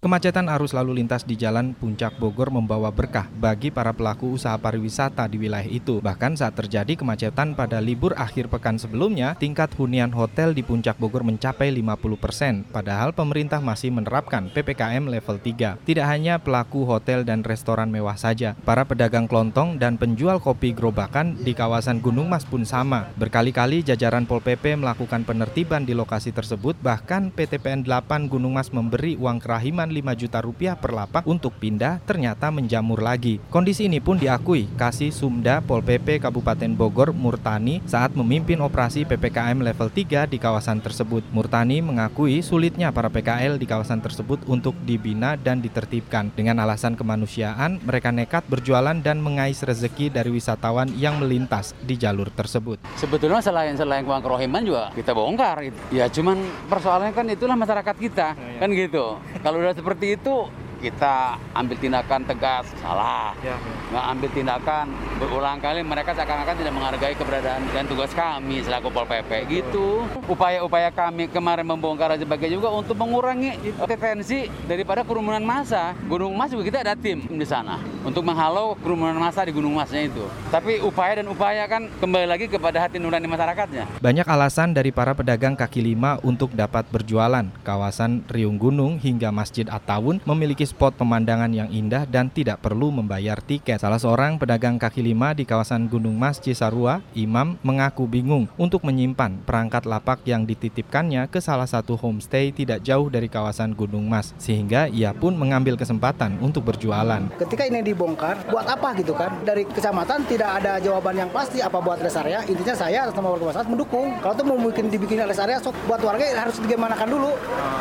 Kemacetan 0.00 0.48
arus 0.48 0.72
lalu 0.72 1.04
lintas 1.04 1.28
di 1.28 1.36
Jalan 1.36 1.76
Puncak 1.76 2.16
Bogor 2.16 2.48
membawa 2.48 2.88
berkah 2.88 3.28
bagi 3.36 3.68
para 3.68 3.92
pelaku 3.92 4.32
usaha 4.32 4.56
pariwisata 4.56 5.28
di 5.28 5.36
wilayah 5.36 5.68
itu. 5.68 6.00
Bahkan 6.00 6.40
saat 6.40 6.56
terjadi 6.56 6.96
kemacetan 6.96 7.52
pada 7.52 7.84
libur 7.84 8.16
akhir 8.16 8.48
pekan 8.48 8.80
sebelumnya, 8.80 9.36
tingkat 9.36 9.68
hunian 9.76 10.08
hotel 10.08 10.56
di 10.56 10.64
Puncak 10.64 10.96
Bogor 10.96 11.20
mencapai 11.20 11.68
50 11.68 12.16
persen. 12.16 12.64
Padahal 12.72 13.12
pemerintah 13.12 13.60
masih 13.60 13.92
menerapkan 13.92 14.48
PPKM 14.48 15.04
level 15.04 15.36
3. 15.36 15.84
Tidak 15.84 16.06
hanya 16.08 16.40
pelaku 16.40 16.88
hotel 16.88 17.20
dan 17.20 17.44
restoran 17.44 17.92
mewah 17.92 18.16
saja, 18.16 18.56
para 18.64 18.88
pedagang 18.88 19.28
kelontong 19.28 19.76
dan 19.76 20.00
penjual 20.00 20.40
kopi 20.40 20.72
gerobakan 20.72 21.36
di 21.44 21.52
kawasan 21.52 22.00
Gunung 22.00 22.32
Mas 22.32 22.48
pun 22.48 22.64
sama. 22.64 23.12
Berkali-kali 23.20 23.84
jajaran 23.84 24.24
Pol 24.24 24.40
PP 24.40 24.80
melakukan 24.80 25.28
penertiban 25.28 25.84
di 25.84 25.92
lokasi 25.92 26.32
tersebut, 26.32 26.72
bahkan 26.80 27.28
PTPN 27.28 27.84
8 27.84 28.32
Gunung 28.32 28.56
Mas 28.56 28.72
memberi 28.72 29.20
uang 29.20 29.36
kerahiman 29.44 29.89
5 29.90 30.14
juta 30.14 30.38
rupiah 30.38 30.78
per 30.78 30.94
lapak 30.94 31.26
untuk 31.26 31.58
pindah 31.58 31.98
ternyata 32.06 32.48
menjamur 32.54 33.02
lagi. 33.02 33.42
Kondisi 33.50 33.90
ini 33.90 33.98
pun 33.98 34.16
diakui 34.16 34.70
Kasih 34.78 35.10
Sumda 35.10 35.58
Pol 35.60 35.82
PP 35.82 36.22
Kabupaten 36.22 36.70
Bogor 36.72 37.10
Murtani 37.10 37.82
saat 37.84 38.14
memimpin 38.14 38.62
operasi 38.62 39.02
PPKM 39.02 39.58
level 39.60 39.90
3 39.90 40.30
di 40.30 40.38
kawasan 40.38 40.78
tersebut. 40.78 41.26
Murtani 41.34 41.82
mengakui 41.82 42.40
sulitnya 42.40 42.94
para 42.94 43.10
PKL 43.10 43.58
di 43.58 43.66
kawasan 43.66 43.98
tersebut 43.98 44.46
untuk 44.46 44.78
dibina 44.86 45.34
dan 45.34 45.58
ditertibkan. 45.58 46.30
Dengan 46.32 46.62
alasan 46.62 46.94
kemanusiaan, 46.94 47.82
mereka 47.82 48.14
nekat 48.14 48.46
berjualan 48.46 48.94
dan 49.02 49.18
mengais 49.18 49.60
rezeki 49.60 50.14
dari 50.14 50.30
wisatawan 50.30 50.92
yang 50.94 51.18
melintas 51.18 51.74
di 51.82 51.98
jalur 51.98 52.30
tersebut. 52.30 52.78
Sebetulnya 52.94 53.42
selain 53.42 53.74
selain 53.74 54.06
uang 54.06 54.22
kerohiman 54.22 54.62
juga 54.62 54.94
kita 54.94 55.10
bongkar. 55.16 55.66
Ya 55.90 56.06
cuman 56.06 56.38
persoalannya 56.68 57.16
kan 57.16 57.26
itulah 57.26 57.56
masyarakat 57.56 57.96
kita, 57.96 58.36
ya, 58.36 58.46
ya. 58.56 58.58
kan 58.62 58.68
gitu. 58.70 59.04
Kalau 59.40 59.56
udah 59.58 59.74
seperti 59.80 60.14
itu 60.14 60.36
kita 60.80 61.36
ambil 61.52 61.76
tindakan 61.76 62.24
tegas. 62.24 62.72
Salah. 62.80 63.36
Ya, 63.44 63.52
ya. 63.52 63.56
nggak 63.92 64.04
ambil 64.16 64.30
tindakan 64.32 64.86
berulang 65.20 65.58
kali 65.60 65.84
mereka 65.84 66.16
seakan-akan 66.16 66.56
tidak 66.56 66.72
menghargai 66.72 67.14
keberadaan 67.14 67.60
dan 67.76 67.84
tugas 67.84 68.08
kami 68.16 68.64
selaku 68.64 68.88
Pol 68.88 69.04
PP 69.04 69.30
gitu. 69.52 70.08
Upaya-upaya 70.24 70.88
kami 70.88 71.28
kemarin 71.28 71.68
membongkar 71.68 72.16
aja 72.16 72.24
sebagai 72.24 72.48
juga 72.48 72.72
untuk 72.72 72.96
mengurangi 72.96 73.76
potensi 73.76 74.48
daripada 74.64 75.04
kerumunan 75.04 75.44
massa. 75.44 75.92
Gunung 76.08 76.32
Mas 76.32 76.54
juga 76.54 76.64
kita 76.64 76.78
ada 76.80 76.96
tim 76.96 77.28
di 77.28 77.44
sana 77.44 77.76
untuk 78.00 78.24
menghalau 78.24 78.72
kerumunan 78.80 79.18
massa 79.20 79.44
di 79.44 79.52
Gunung 79.52 79.76
Masnya 79.76 80.08
itu. 80.08 80.24
Tapi 80.48 80.80
upaya 80.80 81.20
dan 81.20 81.28
upaya 81.28 81.68
kan 81.68 81.90
kembali 82.00 82.26
lagi 82.30 82.46
kepada 82.48 82.80
hati 82.80 82.96
nurani 82.96 83.28
masyarakatnya. 83.28 84.00
Banyak 84.00 84.26
alasan 84.30 84.72
dari 84.72 84.94
para 84.94 85.12
pedagang 85.12 85.58
kaki 85.58 85.82
lima 85.84 86.16
untuk 86.24 86.54
dapat 86.56 86.86
berjualan. 86.88 87.44
Kawasan 87.66 88.24
Riung 88.30 88.56
Gunung 88.56 89.02
hingga 89.02 89.28
Masjid 89.34 89.66
Attawun 89.66 90.22
memiliki 90.22 90.69
spot 90.70 90.94
pemandangan 90.94 91.50
yang 91.50 91.66
indah 91.74 92.06
dan 92.06 92.30
tidak 92.30 92.62
perlu 92.62 92.94
membayar 92.94 93.42
tiket. 93.42 93.82
Salah 93.82 93.98
seorang 93.98 94.38
pedagang 94.38 94.78
kaki 94.78 95.02
lima 95.02 95.34
di 95.34 95.42
kawasan 95.42 95.90
Gunung 95.90 96.14
Mas 96.14 96.38
Cisarua, 96.38 97.02
Imam, 97.18 97.58
mengaku 97.66 98.06
bingung 98.06 98.46
untuk 98.54 98.86
menyimpan 98.86 99.42
perangkat 99.42 99.90
lapak 99.90 100.22
yang 100.22 100.46
dititipkannya 100.46 101.26
ke 101.26 101.42
salah 101.42 101.66
satu 101.66 101.98
homestay 101.98 102.54
tidak 102.54 102.86
jauh 102.86 103.10
dari 103.10 103.26
kawasan 103.26 103.74
Gunung 103.74 104.06
Mas, 104.06 104.30
sehingga 104.38 104.86
ia 104.86 105.10
pun 105.10 105.34
mengambil 105.34 105.74
kesempatan 105.74 106.38
untuk 106.38 106.70
berjualan. 106.70 107.26
Ketika 107.34 107.66
ini 107.66 107.82
dibongkar, 107.82 108.46
buat 108.46 108.70
apa 108.70 108.94
gitu 108.94 109.16
kan? 109.18 109.42
Dari 109.42 109.66
kecamatan 109.66 110.28
tidak 110.30 110.62
ada 110.62 110.78
jawaban 110.78 111.18
yang 111.26 111.30
pasti 111.34 111.58
apa 111.58 111.82
buat 111.82 111.98
rest 111.98 112.20
area. 112.22 112.46
Intinya 112.46 112.76
saya 112.78 113.10
sama 113.10 113.34
warga 113.34 113.50
masyarakat 113.50 113.70
mendukung. 113.72 114.14
Kalau 114.22 114.34
itu 114.36 114.44
mau 114.46 114.56
bikin 114.70 114.86
dibikin 114.92 115.18
rest 115.26 115.42
area, 115.42 115.58
sok 115.58 115.74
buat 115.90 115.98
warga 116.04 116.22
harus 116.36 116.60
digimanakan 116.62 117.08
dulu. 117.08 117.32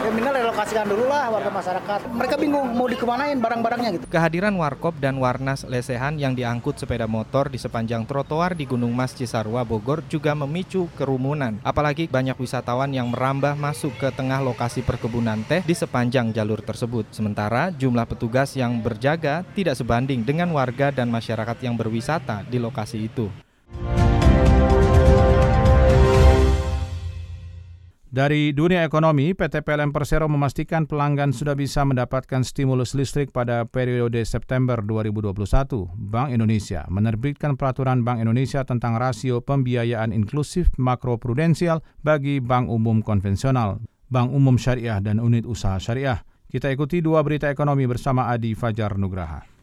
Ya 0.02 0.10
minimal 0.10 0.34
relokasikan 0.48 0.88
dulu 0.88 1.06
lah 1.12 1.30
warga 1.30 1.52
masyarakat. 1.52 2.00
Mereka 2.16 2.36
bingung 2.40 2.79
mau 2.80 2.88
dikemanain 2.88 3.36
barang-barangnya 3.36 3.90
gitu. 4.00 4.06
Kehadiran 4.08 4.56
Warkop 4.56 4.96
dan 5.04 5.20
Warnas 5.20 5.68
Lesehan 5.68 6.16
yang 6.16 6.32
diangkut 6.32 6.80
sepeda 6.80 7.12
motor 7.12 7.52
di 7.52 7.60
sepanjang 7.60 8.08
trotoar 8.08 8.56
di 8.56 8.64
Gunung 8.64 8.96
Mas 8.96 9.12
Cisarua 9.12 9.68
Bogor 9.68 10.00
juga 10.08 10.32
memicu 10.32 10.88
kerumunan. 10.96 11.60
Apalagi 11.60 12.08
banyak 12.08 12.40
wisatawan 12.40 12.96
yang 12.96 13.12
merambah 13.12 13.60
masuk 13.60 13.92
ke 14.00 14.08
tengah 14.16 14.40
lokasi 14.40 14.80
perkebunan 14.80 15.44
teh 15.44 15.60
di 15.60 15.76
sepanjang 15.76 16.32
jalur 16.32 16.64
tersebut. 16.64 17.04
Sementara 17.12 17.76
jumlah 17.76 18.08
petugas 18.08 18.56
yang 18.56 18.80
berjaga 18.80 19.44
tidak 19.52 19.76
sebanding 19.76 20.24
dengan 20.24 20.48
warga 20.56 20.96
dan 20.96 21.12
masyarakat 21.12 21.60
yang 21.60 21.76
berwisata 21.76 22.48
di 22.48 22.64
lokasi 22.64 23.12
itu. 23.12 23.28
Dari 28.10 28.58
dunia 28.58 28.82
ekonomi, 28.82 29.38
PT 29.38 29.62
PLN 29.62 29.94
Persero 29.94 30.26
memastikan 30.26 30.90
pelanggan 30.90 31.30
sudah 31.30 31.54
bisa 31.54 31.86
mendapatkan 31.86 32.42
stimulus 32.42 32.98
listrik 32.98 33.30
pada 33.30 33.70
periode 33.70 34.18
September 34.26 34.82
2021. 34.82 35.38
Bank 36.10 36.34
Indonesia 36.34 36.90
menerbitkan 36.90 37.54
peraturan 37.54 38.02
Bank 38.02 38.18
Indonesia 38.18 38.66
tentang 38.66 38.98
rasio 38.98 39.46
pembiayaan 39.46 40.10
inklusif 40.10 40.74
makroprudensial 40.82 41.86
bagi 42.02 42.42
bank 42.42 42.74
umum 42.74 43.06
konvensional, 43.06 43.78
bank 44.10 44.34
umum 44.34 44.58
syariah 44.58 44.98
dan 45.06 45.22
unit 45.22 45.46
usaha 45.46 45.78
syariah. 45.78 46.26
Kita 46.50 46.66
ikuti 46.74 47.06
dua 47.06 47.22
berita 47.22 47.46
ekonomi 47.46 47.86
bersama 47.86 48.34
Adi 48.34 48.58
Fajar 48.58 48.98
Nugraha. 48.98 49.59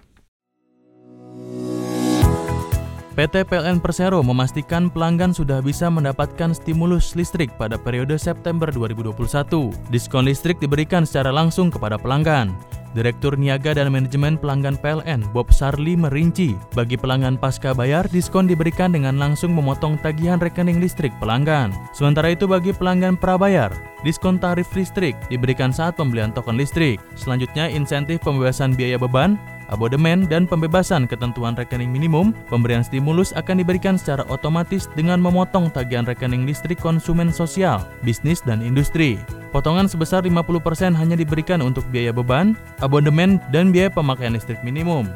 PT 3.17 3.49
PLN 3.49 3.81
Persero 3.81 4.21
memastikan 4.21 4.93
pelanggan 4.93 5.33
sudah 5.33 5.65
bisa 5.65 5.89
mendapatkan 5.89 6.53
stimulus 6.53 7.17
listrik 7.17 7.49
pada 7.57 7.81
periode 7.81 8.21
September 8.21 8.69
2021. 8.69 9.73
Diskon 9.89 10.29
listrik 10.29 10.61
diberikan 10.61 11.09
secara 11.09 11.33
langsung 11.33 11.73
kepada 11.73 11.97
pelanggan. 11.97 12.53
Direktur 12.93 13.41
Niaga 13.41 13.73
dan 13.73 13.89
Manajemen 13.89 14.37
Pelanggan 14.37 14.77
PLN, 14.81 15.25
Bob 15.33 15.49
Sarli 15.49 15.97
merinci, 15.97 16.57
bagi 16.77 17.01
pelanggan 17.01 17.41
pasca 17.41 17.73
bayar, 17.73 18.05
diskon 18.09 18.45
diberikan 18.45 18.93
dengan 18.93 19.17
langsung 19.17 19.57
memotong 19.57 19.97
tagihan 20.05 20.41
rekening 20.41 20.81
listrik 20.81 21.13
pelanggan. 21.17 21.73
Sementara 21.97 22.37
itu 22.37 22.45
bagi 22.45 22.77
pelanggan 22.77 23.17
prabayar, 23.17 23.73
diskon 24.05 24.37
tarif 24.37 24.69
listrik 24.77 25.17
diberikan 25.33 25.73
saat 25.73 25.97
pembelian 25.97 26.37
token 26.37 26.57
listrik. 26.57 27.01
Selanjutnya, 27.17 27.69
insentif 27.69 28.21
pembebasan 28.21 28.77
biaya 28.77 29.01
beban 29.01 29.41
abodemen, 29.69 30.27
dan 30.27 30.47
pembebasan 30.49 31.05
ketentuan 31.05 31.55
rekening 31.55 31.91
minimum, 31.93 32.35
pemberian 32.49 32.83
stimulus 32.83 33.35
akan 33.37 33.63
diberikan 33.63 33.95
secara 34.01 34.23
otomatis 34.31 34.89
dengan 34.97 35.21
memotong 35.21 35.69
tagihan 35.71 36.07
rekening 36.07 36.49
listrik 36.49 36.81
konsumen 36.81 37.29
sosial, 37.29 37.85
bisnis, 38.03 38.43
dan 38.43 38.65
industri. 38.65 39.21
Potongan 39.55 39.89
sebesar 39.89 40.25
50% 40.25 40.97
hanya 40.97 41.17
diberikan 41.17 41.63
untuk 41.63 41.87
biaya 41.89 42.11
beban, 42.11 42.59
abonemen, 42.85 43.39
dan 43.55 43.73
biaya 43.73 43.89
pemakaian 43.93 44.35
listrik 44.35 44.61
minimum. 44.61 45.09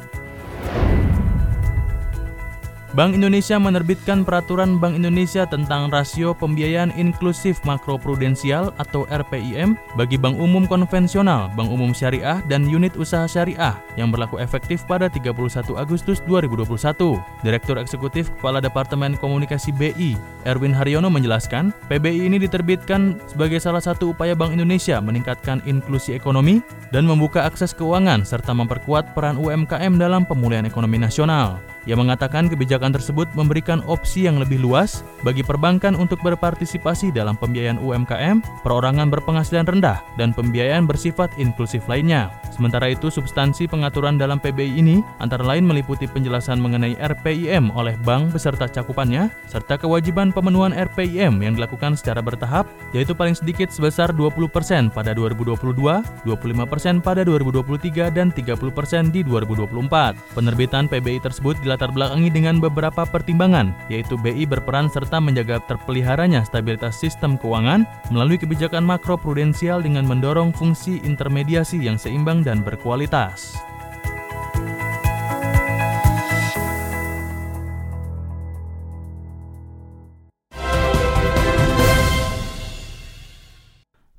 Bank 2.91 3.15
Indonesia 3.15 3.55
menerbitkan 3.55 4.27
peraturan 4.27 4.75
Bank 4.75 4.99
Indonesia 4.99 5.47
tentang 5.47 5.87
rasio 5.87 6.35
pembiayaan 6.35 6.91
inklusif 6.99 7.63
makroprudensial 7.63 8.75
atau 8.83 9.07
RPIM 9.07 9.79
bagi 9.95 10.19
bank 10.19 10.35
umum 10.35 10.67
konvensional, 10.67 11.47
bank 11.55 11.71
umum 11.71 11.95
syariah, 11.95 12.43
dan 12.51 12.67
unit 12.67 12.91
usaha 12.99 13.23
syariah 13.31 13.79
yang 13.95 14.11
berlaku 14.11 14.43
efektif 14.43 14.83
pada 14.83 15.07
31 15.07 15.31
Agustus 15.79 16.19
2021. 16.27 17.15
Direktur 17.47 17.79
Eksekutif 17.79 18.27
Kepala 18.35 18.59
Departemen 18.59 19.15
Komunikasi 19.15 19.71
BI, 19.71 20.19
Erwin 20.43 20.75
Haryono 20.75 21.07
menjelaskan, 21.07 21.71
PBI 21.87 22.27
ini 22.27 22.43
diterbitkan 22.43 23.23
sebagai 23.23 23.63
salah 23.63 23.79
satu 23.79 24.11
upaya 24.11 24.35
Bank 24.35 24.51
Indonesia 24.51 24.99
meningkatkan 24.99 25.63
inklusi 25.63 26.11
ekonomi 26.11 26.59
dan 26.91 27.07
membuka 27.07 27.47
akses 27.47 27.71
keuangan 27.71 28.27
serta 28.27 28.51
memperkuat 28.51 29.15
peran 29.15 29.39
UMKM 29.39 29.95
dalam 29.95 30.27
pemulihan 30.27 30.67
ekonomi 30.67 30.99
nasional. 30.99 31.63
Ia 31.89 31.97
mengatakan 31.97 32.49
kebijakan 32.49 32.93
tersebut 32.93 33.29
memberikan 33.37 33.85
opsi 33.85 34.25
yang 34.25 34.41
lebih 34.41 34.61
luas 34.61 35.05
bagi 35.21 35.45
perbankan 35.45 35.93
untuk 35.93 36.21
berpartisipasi 36.25 37.13
dalam 37.13 37.37
pembiayaan 37.37 37.81
UMKM, 37.81 38.41
perorangan 38.65 39.09
berpenghasilan 39.09 39.69
rendah, 39.69 40.01
dan 40.17 40.33
pembiayaan 40.33 40.89
bersifat 40.89 41.29
inklusif 41.41 41.85
lainnya. 41.85 42.40
Sementara 42.61 42.93
itu, 42.93 43.09
substansi 43.09 43.65
pengaturan 43.65 44.21
dalam 44.21 44.37
PBI 44.37 44.85
ini 44.85 45.01
antara 45.17 45.41
lain 45.41 45.65
meliputi 45.65 46.05
penjelasan 46.05 46.61
mengenai 46.61 46.93
RPIM 46.93 47.73
oleh 47.73 47.97
bank 48.05 48.37
beserta 48.37 48.69
cakupannya, 48.69 49.33
serta 49.49 49.81
kewajiban 49.81 50.29
pemenuhan 50.29 50.69
RPIM 50.69 51.41
yang 51.41 51.57
dilakukan 51.57 51.97
secara 51.97 52.21
bertahap, 52.21 52.69
yaitu 52.93 53.17
paling 53.17 53.33
sedikit 53.33 53.73
sebesar 53.73 54.13
20% 54.13 54.93
pada 54.93 55.17
2022, 55.17 56.05
25% 56.21 57.01
pada 57.01 57.25
2023, 57.25 58.13
dan 58.13 58.29
30% 58.29 59.09
di 59.09 59.25
2024. 59.25 60.37
Penerbitan 60.37 60.85
PBI 60.85 61.17
tersebut 61.17 61.57
dilatar 61.65 61.89
belakangi 61.89 62.29
dengan 62.29 62.61
beberapa 62.61 63.09
pertimbangan, 63.09 63.73
yaitu 63.89 64.21
BI 64.21 64.45
berperan 64.45 64.85
serta 64.85 65.17
menjaga 65.17 65.57
terpeliharanya 65.65 66.45
stabilitas 66.45 66.93
sistem 67.01 67.41
keuangan 67.41 67.89
melalui 68.13 68.37
kebijakan 68.37 68.85
makroprudensial 68.85 69.81
dengan 69.81 70.05
mendorong 70.05 70.53
fungsi 70.53 71.01
intermediasi 71.01 71.81
yang 71.81 71.97
seimbang 71.97 72.45
dan 72.50 72.50
berkualitas. 72.59 73.55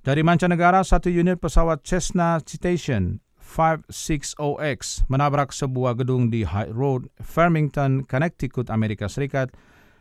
Dari 0.03 0.25
mancanegara, 0.27 0.83
satu 0.83 1.13
unit 1.13 1.39
pesawat 1.39 1.87
Cessna 1.87 2.43
Citation 2.43 3.23
560X 3.39 5.07
menabrak 5.07 5.55
sebuah 5.55 5.95
gedung 5.95 6.27
di 6.27 6.43
High 6.43 6.75
Road, 6.75 7.07
Farmington, 7.23 8.03
Connecticut, 8.09 8.67
Amerika 8.73 9.07
Serikat, 9.07 9.55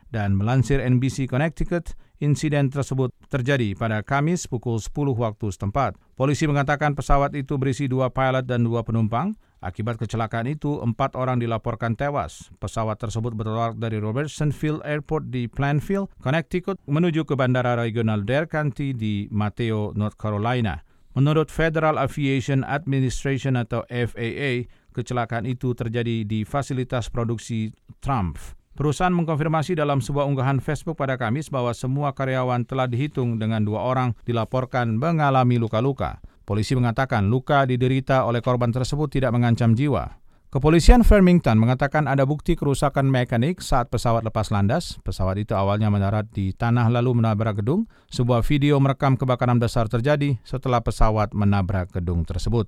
dan 0.10 0.40
melansir 0.40 0.82
NBC 0.82 1.30
Connecticut, 1.30 1.94
insiden 2.18 2.74
tersebut 2.74 3.14
terjadi 3.32 3.72
pada 3.80 4.04
Kamis 4.04 4.44
pukul 4.52 4.84
10 4.84 4.92
waktu 5.16 5.48
setempat. 5.48 5.96
Polisi 6.20 6.44
mengatakan 6.52 6.92
pesawat 6.92 7.32
itu 7.40 7.56
berisi 7.56 7.88
dua 7.88 8.12
pilot 8.12 8.44
dan 8.44 8.68
dua 8.68 8.84
penumpang. 8.84 9.32
Akibat 9.62 10.02
kecelakaan 10.02 10.50
itu, 10.50 10.82
empat 10.82 11.14
orang 11.14 11.38
dilaporkan 11.38 11.94
tewas. 11.94 12.50
Pesawat 12.58 12.98
tersebut 12.98 13.38
bertolak 13.38 13.78
dari 13.78 14.02
Robertson 14.02 14.50
Field 14.50 14.82
Airport 14.82 15.30
di 15.30 15.46
Plainfield, 15.46 16.10
Connecticut, 16.18 16.82
menuju 16.90 17.30
ke 17.30 17.38
Bandara 17.38 17.78
Regional 17.78 18.26
Dare 18.26 18.50
County 18.50 18.92
di 18.92 19.30
Mateo, 19.30 19.94
North 19.94 20.18
Carolina. 20.18 20.82
Menurut 21.14 21.54
Federal 21.54 22.02
Aviation 22.02 22.66
Administration 22.66 23.54
atau 23.54 23.86
FAA, 23.86 24.66
kecelakaan 24.98 25.46
itu 25.46 25.78
terjadi 25.78 26.26
di 26.26 26.42
fasilitas 26.42 27.14
produksi 27.14 27.70
Trump. 28.02 28.42
Perusahaan 28.72 29.12
mengkonfirmasi 29.12 29.76
dalam 29.76 30.00
sebuah 30.00 30.24
unggahan 30.32 30.64
Facebook 30.64 30.96
pada 30.96 31.20
Kamis 31.20 31.52
bahwa 31.52 31.76
semua 31.76 32.16
karyawan 32.16 32.64
telah 32.64 32.88
dihitung 32.88 33.36
dengan 33.36 33.68
dua 33.68 33.84
orang 33.84 34.16
dilaporkan 34.24 34.96
mengalami 34.96 35.60
luka-luka. 35.60 36.24
Polisi 36.48 36.74
mengatakan 36.80 37.28
luka 37.28 37.68
diderita 37.68 38.24
oleh 38.24 38.40
korban 38.40 38.72
tersebut 38.72 39.12
tidak 39.12 39.36
mengancam 39.36 39.76
jiwa. 39.76 40.22
Kepolisian 40.52 41.08
Farmington 41.08 41.56
mengatakan 41.56 42.12
ada 42.12 42.28
bukti 42.28 42.60
kerusakan 42.60 43.08
mekanik 43.08 43.64
saat 43.64 43.88
pesawat 43.88 44.24
lepas 44.28 44.52
landas. 44.52 45.00
Pesawat 45.00 45.40
itu 45.40 45.56
awalnya 45.56 45.88
mendarat 45.88 46.28
di 46.28 46.52
tanah 46.52 46.92
lalu 46.92 47.24
menabrak 47.24 47.64
gedung. 47.64 47.88
Sebuah 48.12 48.44
video 48.44 48.76
merekam 48.80 49.16
kebakaran 49.16 49.64
besar 49.64 49.88
terjadi 49.88 50.40
setelah 50.44 50.84
pesawat 50.84 51.32
menabrak 51.32 51.96
gedung 51.96 52.28
tersebut. 52.28 52.68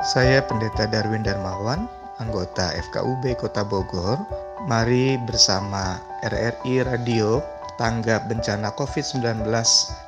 Saya 0.00 0.40
Pendeta 0.44 0.88
Darwin 0.88 1.20
Darmawan, 1.20 1.84
anggota 2.18 2.74
FKUB 2.90 3.34
Kota 3.38 3.62
Bogor, 3.66 4.20
mari 4.66 5.18
bersama 5.22 5.98
RRI 6.22 6.86
Radio 6.86 7.42
tanggap 7.76 8.30
bencana 8.30 8.70
COVID-19 8.78 9.46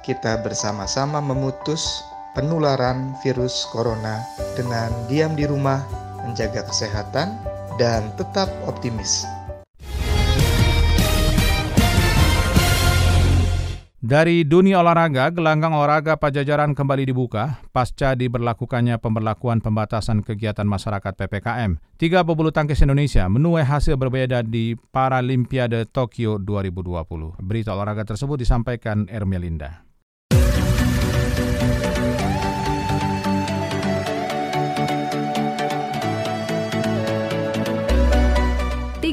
kita 0.06 0.38
bersama-sama 0.42 1.18
memutus 1.18 2.06
penularan 2.36 3.16
virus 3.24 3.66
corona 3.72 4.22
dengan 4.54 4.92
diam 5.10 5.32
di 5.34 5.48
rumah, 5.48 5.82
menjaga 6.22 6.62
kesehatan, 6.68 7.34
dan 7.80 8.08
tetap 8.20 8.48
optimis. 8.68 9.26
Dari 13.96 14.44
dunia 14.44 14.84
olahraga, 14.84 15.32
gelanggang 15.32 15.72
olahraga 15.72 16.20
Pajajaran 16.20 16.76
kembali 16.76 17.08
dibuka 17.08 17.64
pasca 17.72 18.12
diberlakukannya 18.12 19.00
pemberlakuan 19.00 19.64
pembatasan 19.64 20.20
kegiatan 20.20 20.68
masyarakat 20.68 21.16
PPKM. 21.16 21.80
Tiga 21.96 22.20
pebulu 22.20 22.52
tangkis 22.52 22.84
Indonesia 22.84 23.24
menuai 23.24 23.64
hasil 23.64 23.96
berbeda 23.96 24.44
di 24.44 24.76
Paralimpiade 24.76 25.88
Tokyo 25.88 26.36
2020. 26.36 27.40
Berita 27.40 27.72
olahraga 27.72 28.04
tersebut 28.04 28.36
disampaikan 28.36 29.08
Ermelinda. 29.08 29.88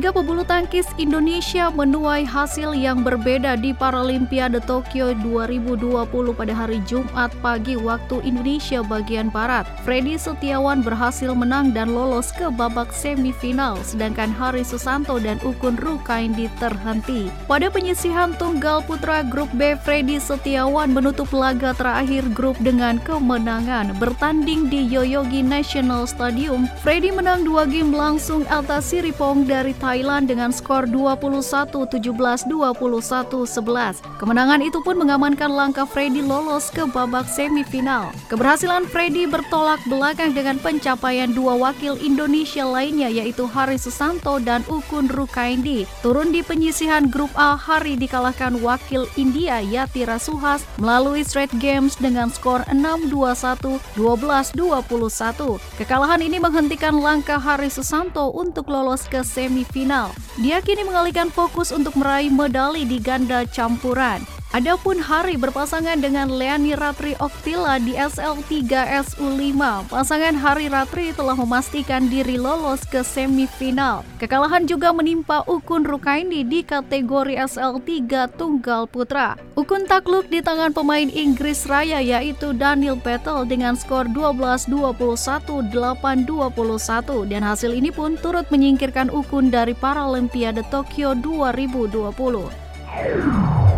Tiga 0.04 0.20
pebulu 0.20 0.44
tangkis 0.44 0.84
Indonesia 1.00 1.72
menuai 1.72 2.28
hasil 2.28 2.76
yang 2.76 3.08
berbeda 3.08 3.56
di 3.56 3.72
Paralimpiade 3.72 4.60
Tokyo 4.60 5.16
2020 5.24 6.04
pada 6.36 6.52
hari 6.52 6.84
Jumat 6.84 7.32
pagi 7.40 7.80
waktu 7.80 8.20
Indonesia 8.28 8.84
bagian 8.84 9.32
Barat. 9.32 9.64
Freddy 9.88 10.20
Setiawan 10.20 10.84
berhasil 10.84 11.32
menang 11.32 11.72
dan 11.72 11.96
lolos 11.96 12.36
ke 12.36 12.52
babak 12.52 12.92
semifinal, 12.92 13.80
sedangkan 13.80 14.28
Hari 14.28 14.68
Susanto 14.68 15.24
dan 15.24 15.40
Ukun 15.40 15.80
Rukaindi 15.80 16.52
terhenti. 16.60 17.32
Pada 17.48 17.72
penyisihan 17.72 18.36
tunggal 18.36 18.84
putra 18.84 19.24
grup 19.24 19.56
B, 19.56 19.80
Freddy 19.88 20.20
Setiawan 20.20 20.92
menutup 20.92 21.32
laga 21.32 21.72
terakhir 21.80 22.28
grup 22.36 22.60
dengan 22.60 23.00
kemenangan. 23.08 23.96
Bertanding 24.04 24.68
di 24.68 24.84
Yoyogi 24.84 25.40
National 25.40 26.04
Stadium, 26.12 26.68
Freddy 26.84 27.08
menang 27.08 27.48
dua 27.48 27.64
game 27.64 27.96
langsung 27.96 28.44
atas 28.52 28.92
Siripong 28.92 29.48
dari 29.48 29.72
Thailand 29.80 29.93
dengan 30.02 30.50
skor 30.50 30.90
21-17, 30.90 32.02
21-11. 32.50 34.02
Kemenangan 34.18 34.66
itu 34.66 34.82
pun 34.82 34.98
mengamankan 34.98 35.54
langkah 35.54 35.86
Freddy 35.86 36.26
lolos 36.26 36.74
ke 36.74 36.90
babak 36.90 37.30
semifinal. 37.30 38.10
Keberhasilan 38.26 38.90
Freddy 38.90 39.30
bertolak 39.30 39.78
belakang 39.86 40.34
dengan 40.34 40.58
pencapaian 40.58 41.30
dua 41.30 41.54
wakil 41.54 41.94
Indonesia 42.02 42.66
lainnya 42.66 43.06
yaitu 43.06 43.46
Hari 43.46 43.78
Susanto 43.78 44.42
dan 44.42 44.66
Ukun 44.66 45.06
Rukaindi. 45.14 45.86
Turun 46.02 46.34
di 46.34 46.42
penyisihan 46.42 47.06
grup 47.06 47.30
A, 47.38 47.54
Hari 47.54 47.94
dikalahkan 47.94 48.58
wakil 48.66 49.06
India 49.14 49.62
Yatira 49.62 50.18
Suhas 50.18 50.66
melalui 50.82 51.22
straight 51.22 51.54
games 51.62 51.94
dengan 52.02 52.34
skor 52.34 52.66
6-21, 52.74 53.78
12-21. 53.94 55.62
Kekalahan 55.78 56.22
ini 56.26 56.42
menghentikan 56.42 56.98
langkah 56.98 57.38
Hari 57.38 57.70
Susanto 57.70 58.34
untuk 58.34 58.74
lolos 58.74 59.06
ke 59.06 59.22
semifinal 59.22 59.83
final. 59.84 60.16
Dia 60.40 60.64
kini 60.64 60.88
mengalihkan 60.88 61.28
fokus 61.28 61.76
untuk 61.76 62.00
meraih 62.00 62.32
medali 62.32 62.88
di 62.88 63.04
ganda 63.04 63.44
campuran. 63.44 64.24
Adapun 64.54 65.02
Hari 65.02 65.34
berpasangan 65.34 65.98
dengan 65.98 66.30
Leani 66.30 66.78
Ratri 66.78 67.18
Oktila 67.18 67.82
di 67.82 67.98
SL3 67.98 68.62
SU5. 69.02 69.90
Pasangan 69.90 70.38
Hari 70.38 70.70
Ratri 70.70 71.10
telah 71.10 71.34
memastikan 71.34 72.06
diri 72.06 72.38
lolos 72.38 72.86
ke 72.86 73.02
semifinal. 73.02 74.06
Kekalahan 74.22 74.70
juga 74.70 74.94
menimpa 74.94 75.42
Ukun 75.50 75.82
Rukaini 75.82 76.46
di 76.46 76.62
kategori 76.62 77.34
SL3 77.34 78.30
Tunggal 78.38 78.86
Putra. 78.86 79.42
Ukun 79.58 79.90
takluk 79.90 80.30
di 80.30 80.46
tangan 80.46 80.70
pemain 80.70 81.10
Inggris 81.10 81.66
Raya 81.66 81.98
yaitu 81.98 82.54
Daniel 82.54 83.02
Petel 83.02 83.50
dengan 83.50 83.74
skor 83.74 84.06
12-21, 84.14 85.74
8-21 85.74 87.26
dan 87.26 87.42
hasil 87.42 87.74
ini 87.74 87.90
pun 87.90 88.22
turut 88.22 88.46
menyingkirkan 88.54 89.10
Ukun 89.10 89.50
dari 89.50 89.74
Paralimpiade 89.74 90.62
Tokyo 90.70 91.18
2020. 91.18 93.73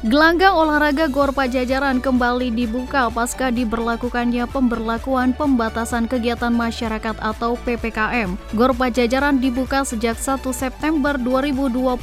Gelanggang 0.00 0.56
olahraga 0.56 1.12
Gor 1.12 1.28
Pajajaran 1.28 2.00
kembali 2.00 2.56
dibuka 2.56 3.12
pasca 3.12 3.52
diberlakukannya 3.52 4.48
pemberlakuan 4.48 5.36
pembatasan 5.36 6.08
kegiatan 6.08 6.56
masyarakat 6.56 7.20
atau 7.20 7.60
PPKM. 7.68 8.32
Gor 8.56 8.72
Pajajaran 8.72 9.44
dibuka 9.44 9.84
sejak 9.84 10.16
1 10.16 10.40
September 10.56 11.20
2021 11.20 12.00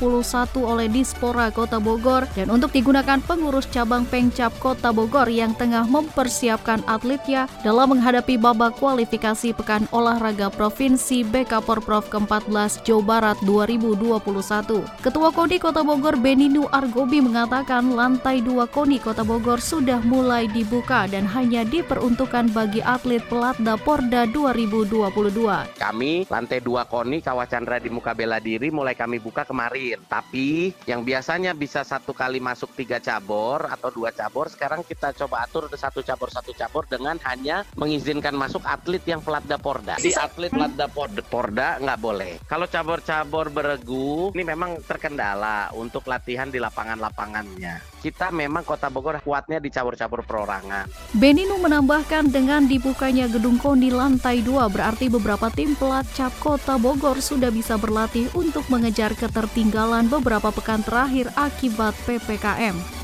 oleh 0.61 0.85
Dispora 0.93 1.49
Kota 1.49 1.81
Bogor 1.81 2.29
dan 2.37 2.53
untuk 2.53 2.69
digunakan 2.69 3.17
pengurus 3.17 3.65
cabang 3.73 4.05
Pengcap 4.05 4.53
Kota 4.61 4.93
Bogor 4.93 5.25
yang 5.25 5.57
tengah 5.57 5.89
mempersiapkan 5.89 6.85
atletnya 6.85 7.49
dalam 7.65 7.97
menghadapi 7.97 8.37
babak 8.37 8.77
kualifikasi 8.77 9.57
Pekan 9.57 9.89
Olahraga 9.89 10.53
Provinsi 10.53 11.25
BK 11.25 11.65
Porprov 11.65 12.05
ke-14 12.13 12.85
Jawa 12.85 13.33
Barat 13.33 13.37
2021. 13.41 14.85
Ketua 15.01 15.33
Kodi 15.33 15.57
Kota 15.57 15.81
Bogor 15.81 16.13
Beninu 16.21 16.69
Argobi 16.69 17.25
mengatakan 17.25 17.86
lantai 17.93 18.43
2 18.43 18.67
KONI 18.67 18.97
Kota 18.99 19.21
Bogor 19.21 19.61
sudah 19.61 20.01
mulai 20.03 20.49
dibuka 20.51 21.05
dan 21.05 21.23
hanya 21.29 21.61
diperuntukkan 21.61 22.51
bagi 22.51 22.81
atlet 22.81 23.23
Pelatda 23.29 23.77
Porda 23.79 24.25
2022. 24.31 25.77
Kami 25.77 26.25
lantai 26.27 26.59
2 26.59 26.91
KONI 26.91 27.17
Kawah 27.23 27.47
Chandra 27.47 27.77
di 27.77 27.87
Muka 27.93 28.17
Bela 28.17 28.41
Diri 28.41 28.73
mulai 28.73 28.97
kami 28.97 29.21
buka 29.21 29.45
kemarin. 29.45 30.01
Tapi 30.09 30.73
yang 30.89 31.05
biasanya 31.05 31.53
bisa 31.53 31.85
satu 31.85 32.11
kali 32.11 32.41
masuk 32.41 32.73
tiga 32.73 32.97
cabur 32.97 33.63
atau 33.69 33.93
dua 33.93 34.09
cabur, 34.09 34.49
sekarang 34.49 34.81
kita 34.83 35.13
coba 35.13 35.45
atur 35.47 35.69
satu 35.71 36.01
cabur 36.01 36.33
satu 36.33 36.51
cabur 36.57 36.83
dengan 36.89 37.15
hanya 37.23 37.63
mengizinkan 37.77 38.33
masuk 38.33 38.65
atlet 38.65 39.03
yang 39.05 39.21
Pelatda 39.21 39.61
Porda. 39.61 39.95
Di 40.01 40.11
atlet 40.17 40.49
Pelatda 40.49 40.89
Porda, 40.89 41.21
Porda 41.21 41.69
nggak 41.77 41.99
boleh. 42.01 42.33
Kalau 42.49 42.65
cabur-cabur 42.65 43.53
beregu, 43.53 44.33
ini 44.33 44.43
memang 44.43 44.81
terkendala 44.83 45.69
untuk 45.77 46.03
latihan 46.09 46.49
di 46.49 46.57
lapangan-lapangannya 46.57 47.76
kita 48.01 48.33
memang 48.33 48.63
Kota 48.63 48.87
Bogor 48.87 49.19
kuatnya 49.21 49.61
di 49.61 49.69
cabur-cabur 49.69 50.23
perorangan. 50.23 50.89
Beninu 51.13 51.59
menambahkan 51.61 52.29
dengan 52.31 52.65
dibukanya 52.65 53.29
gedung 53.29 53.59
KONI 53.61 53.89
lantai 53.93 54.41
2 54.41 54.73
berarti 54.73 55.11
beberapa 55.11 55.51
tim 55.53 55.77
pelacak 55.77 56.33
Kota 56.41 56.81
Bogor 56.81 57.19
sudah 57.21 57.53
bisa 57.53 57.75
berlatih 57.75 58.31
untuk 58.33 58.65
mengejar 58.71 59.13
ketertinggalan 59.13 60.09
beberapa 60.09 60.49
pekan 60.49 60.81
terakhir 60.81 61.29
akibat 61.35 61.93
PPKM. 62.07 62.96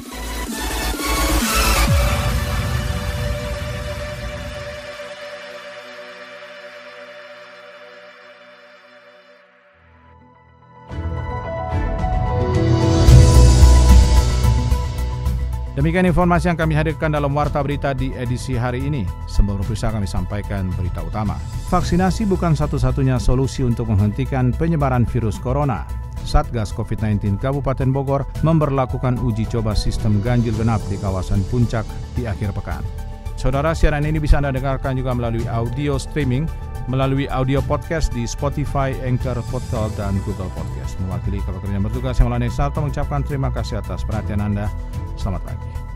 Demikian 15.83 16.07
informasi 16.07 16.47
yang 16.47 16.55
kami 16.55 16.79
hadirkan 16.79 17.11
dalam 17.11 17.35
Warta 17.35 17.59
Berita 17.59 17.91
di 17.91 18.15
edisi 18.15 18.55
hari 18.55 18.87
ini. 18.87 19.03
Sebelum 19.27 19.59
berpisah 19.59 19.91
kami 19.91 20.07
sampaikan 20.07 20.71
berita 20.79 21.03
utama. 21.03 21.35
Vaksinasi 21.67 22.23
bukan 22.23 22.55
satu-satunya 22.55 23.19
solusi 23.19 23.67
untuk 23.67 23.91
menghentikan 23.91 24.55
penyebaran 24.55 25.03
virus 25.03 25.35
corona. 25.35 25.83
Satgas 26.23 26.71
COVID-19 26.71 27.35
Kabupaten 27.35 27.91
Bogor 27.91 28.23
memberlakukan 28.47 29.19
uji 29.27 29.43
coba 29.51 29.75
sistem 29.75 30.23
ganjil 30.23 30.55
genap 30.55 30.79
di 30.87 30.95
kawasan 30.95 31.43
Puncak 31.51 31.83
di 32.15 32.31
akhir 32.31 32.55
pekan. 32.55 32.79
Saudara, 33.35 33.75
siaran 33.75 34.07
ini 34.07 34.23
bisa 34.23 34.39
Anda 34.39 34.55
dengarkan 34.55 34.95
juga 34.95 35.11
melalui 35.11 35.43
audio 35.51 35.99
streaming, 35.99 36.47
melalui 36.87 37.27
audio 37.27 37.59
podcast 37.59 38.07
di 38.15 38.23
Spotify, 38.23 38.95
Anchor, 39.03 39.35
Portal, 39.51 39.91
dan 39.99 40.15
Google 40.23 40.47
Podcast. 40.55 40.95
Mewakili 41.03 41.43
kepekerjaan 41.43 41.83
bertugas 41.83 42.15
yang 42.23 42.31
melayani 42.31 42.47
Salto 42.47 42.79
mengucapkan 42.79 43.19
terima 43.27 43.51
kasih 43.51 43.83
atas 43.83 44.07
perhatian 44.07 44.39
Anda. 44.39 44.71
Selamat 45.15 45.41
pagi. 45.45 45.92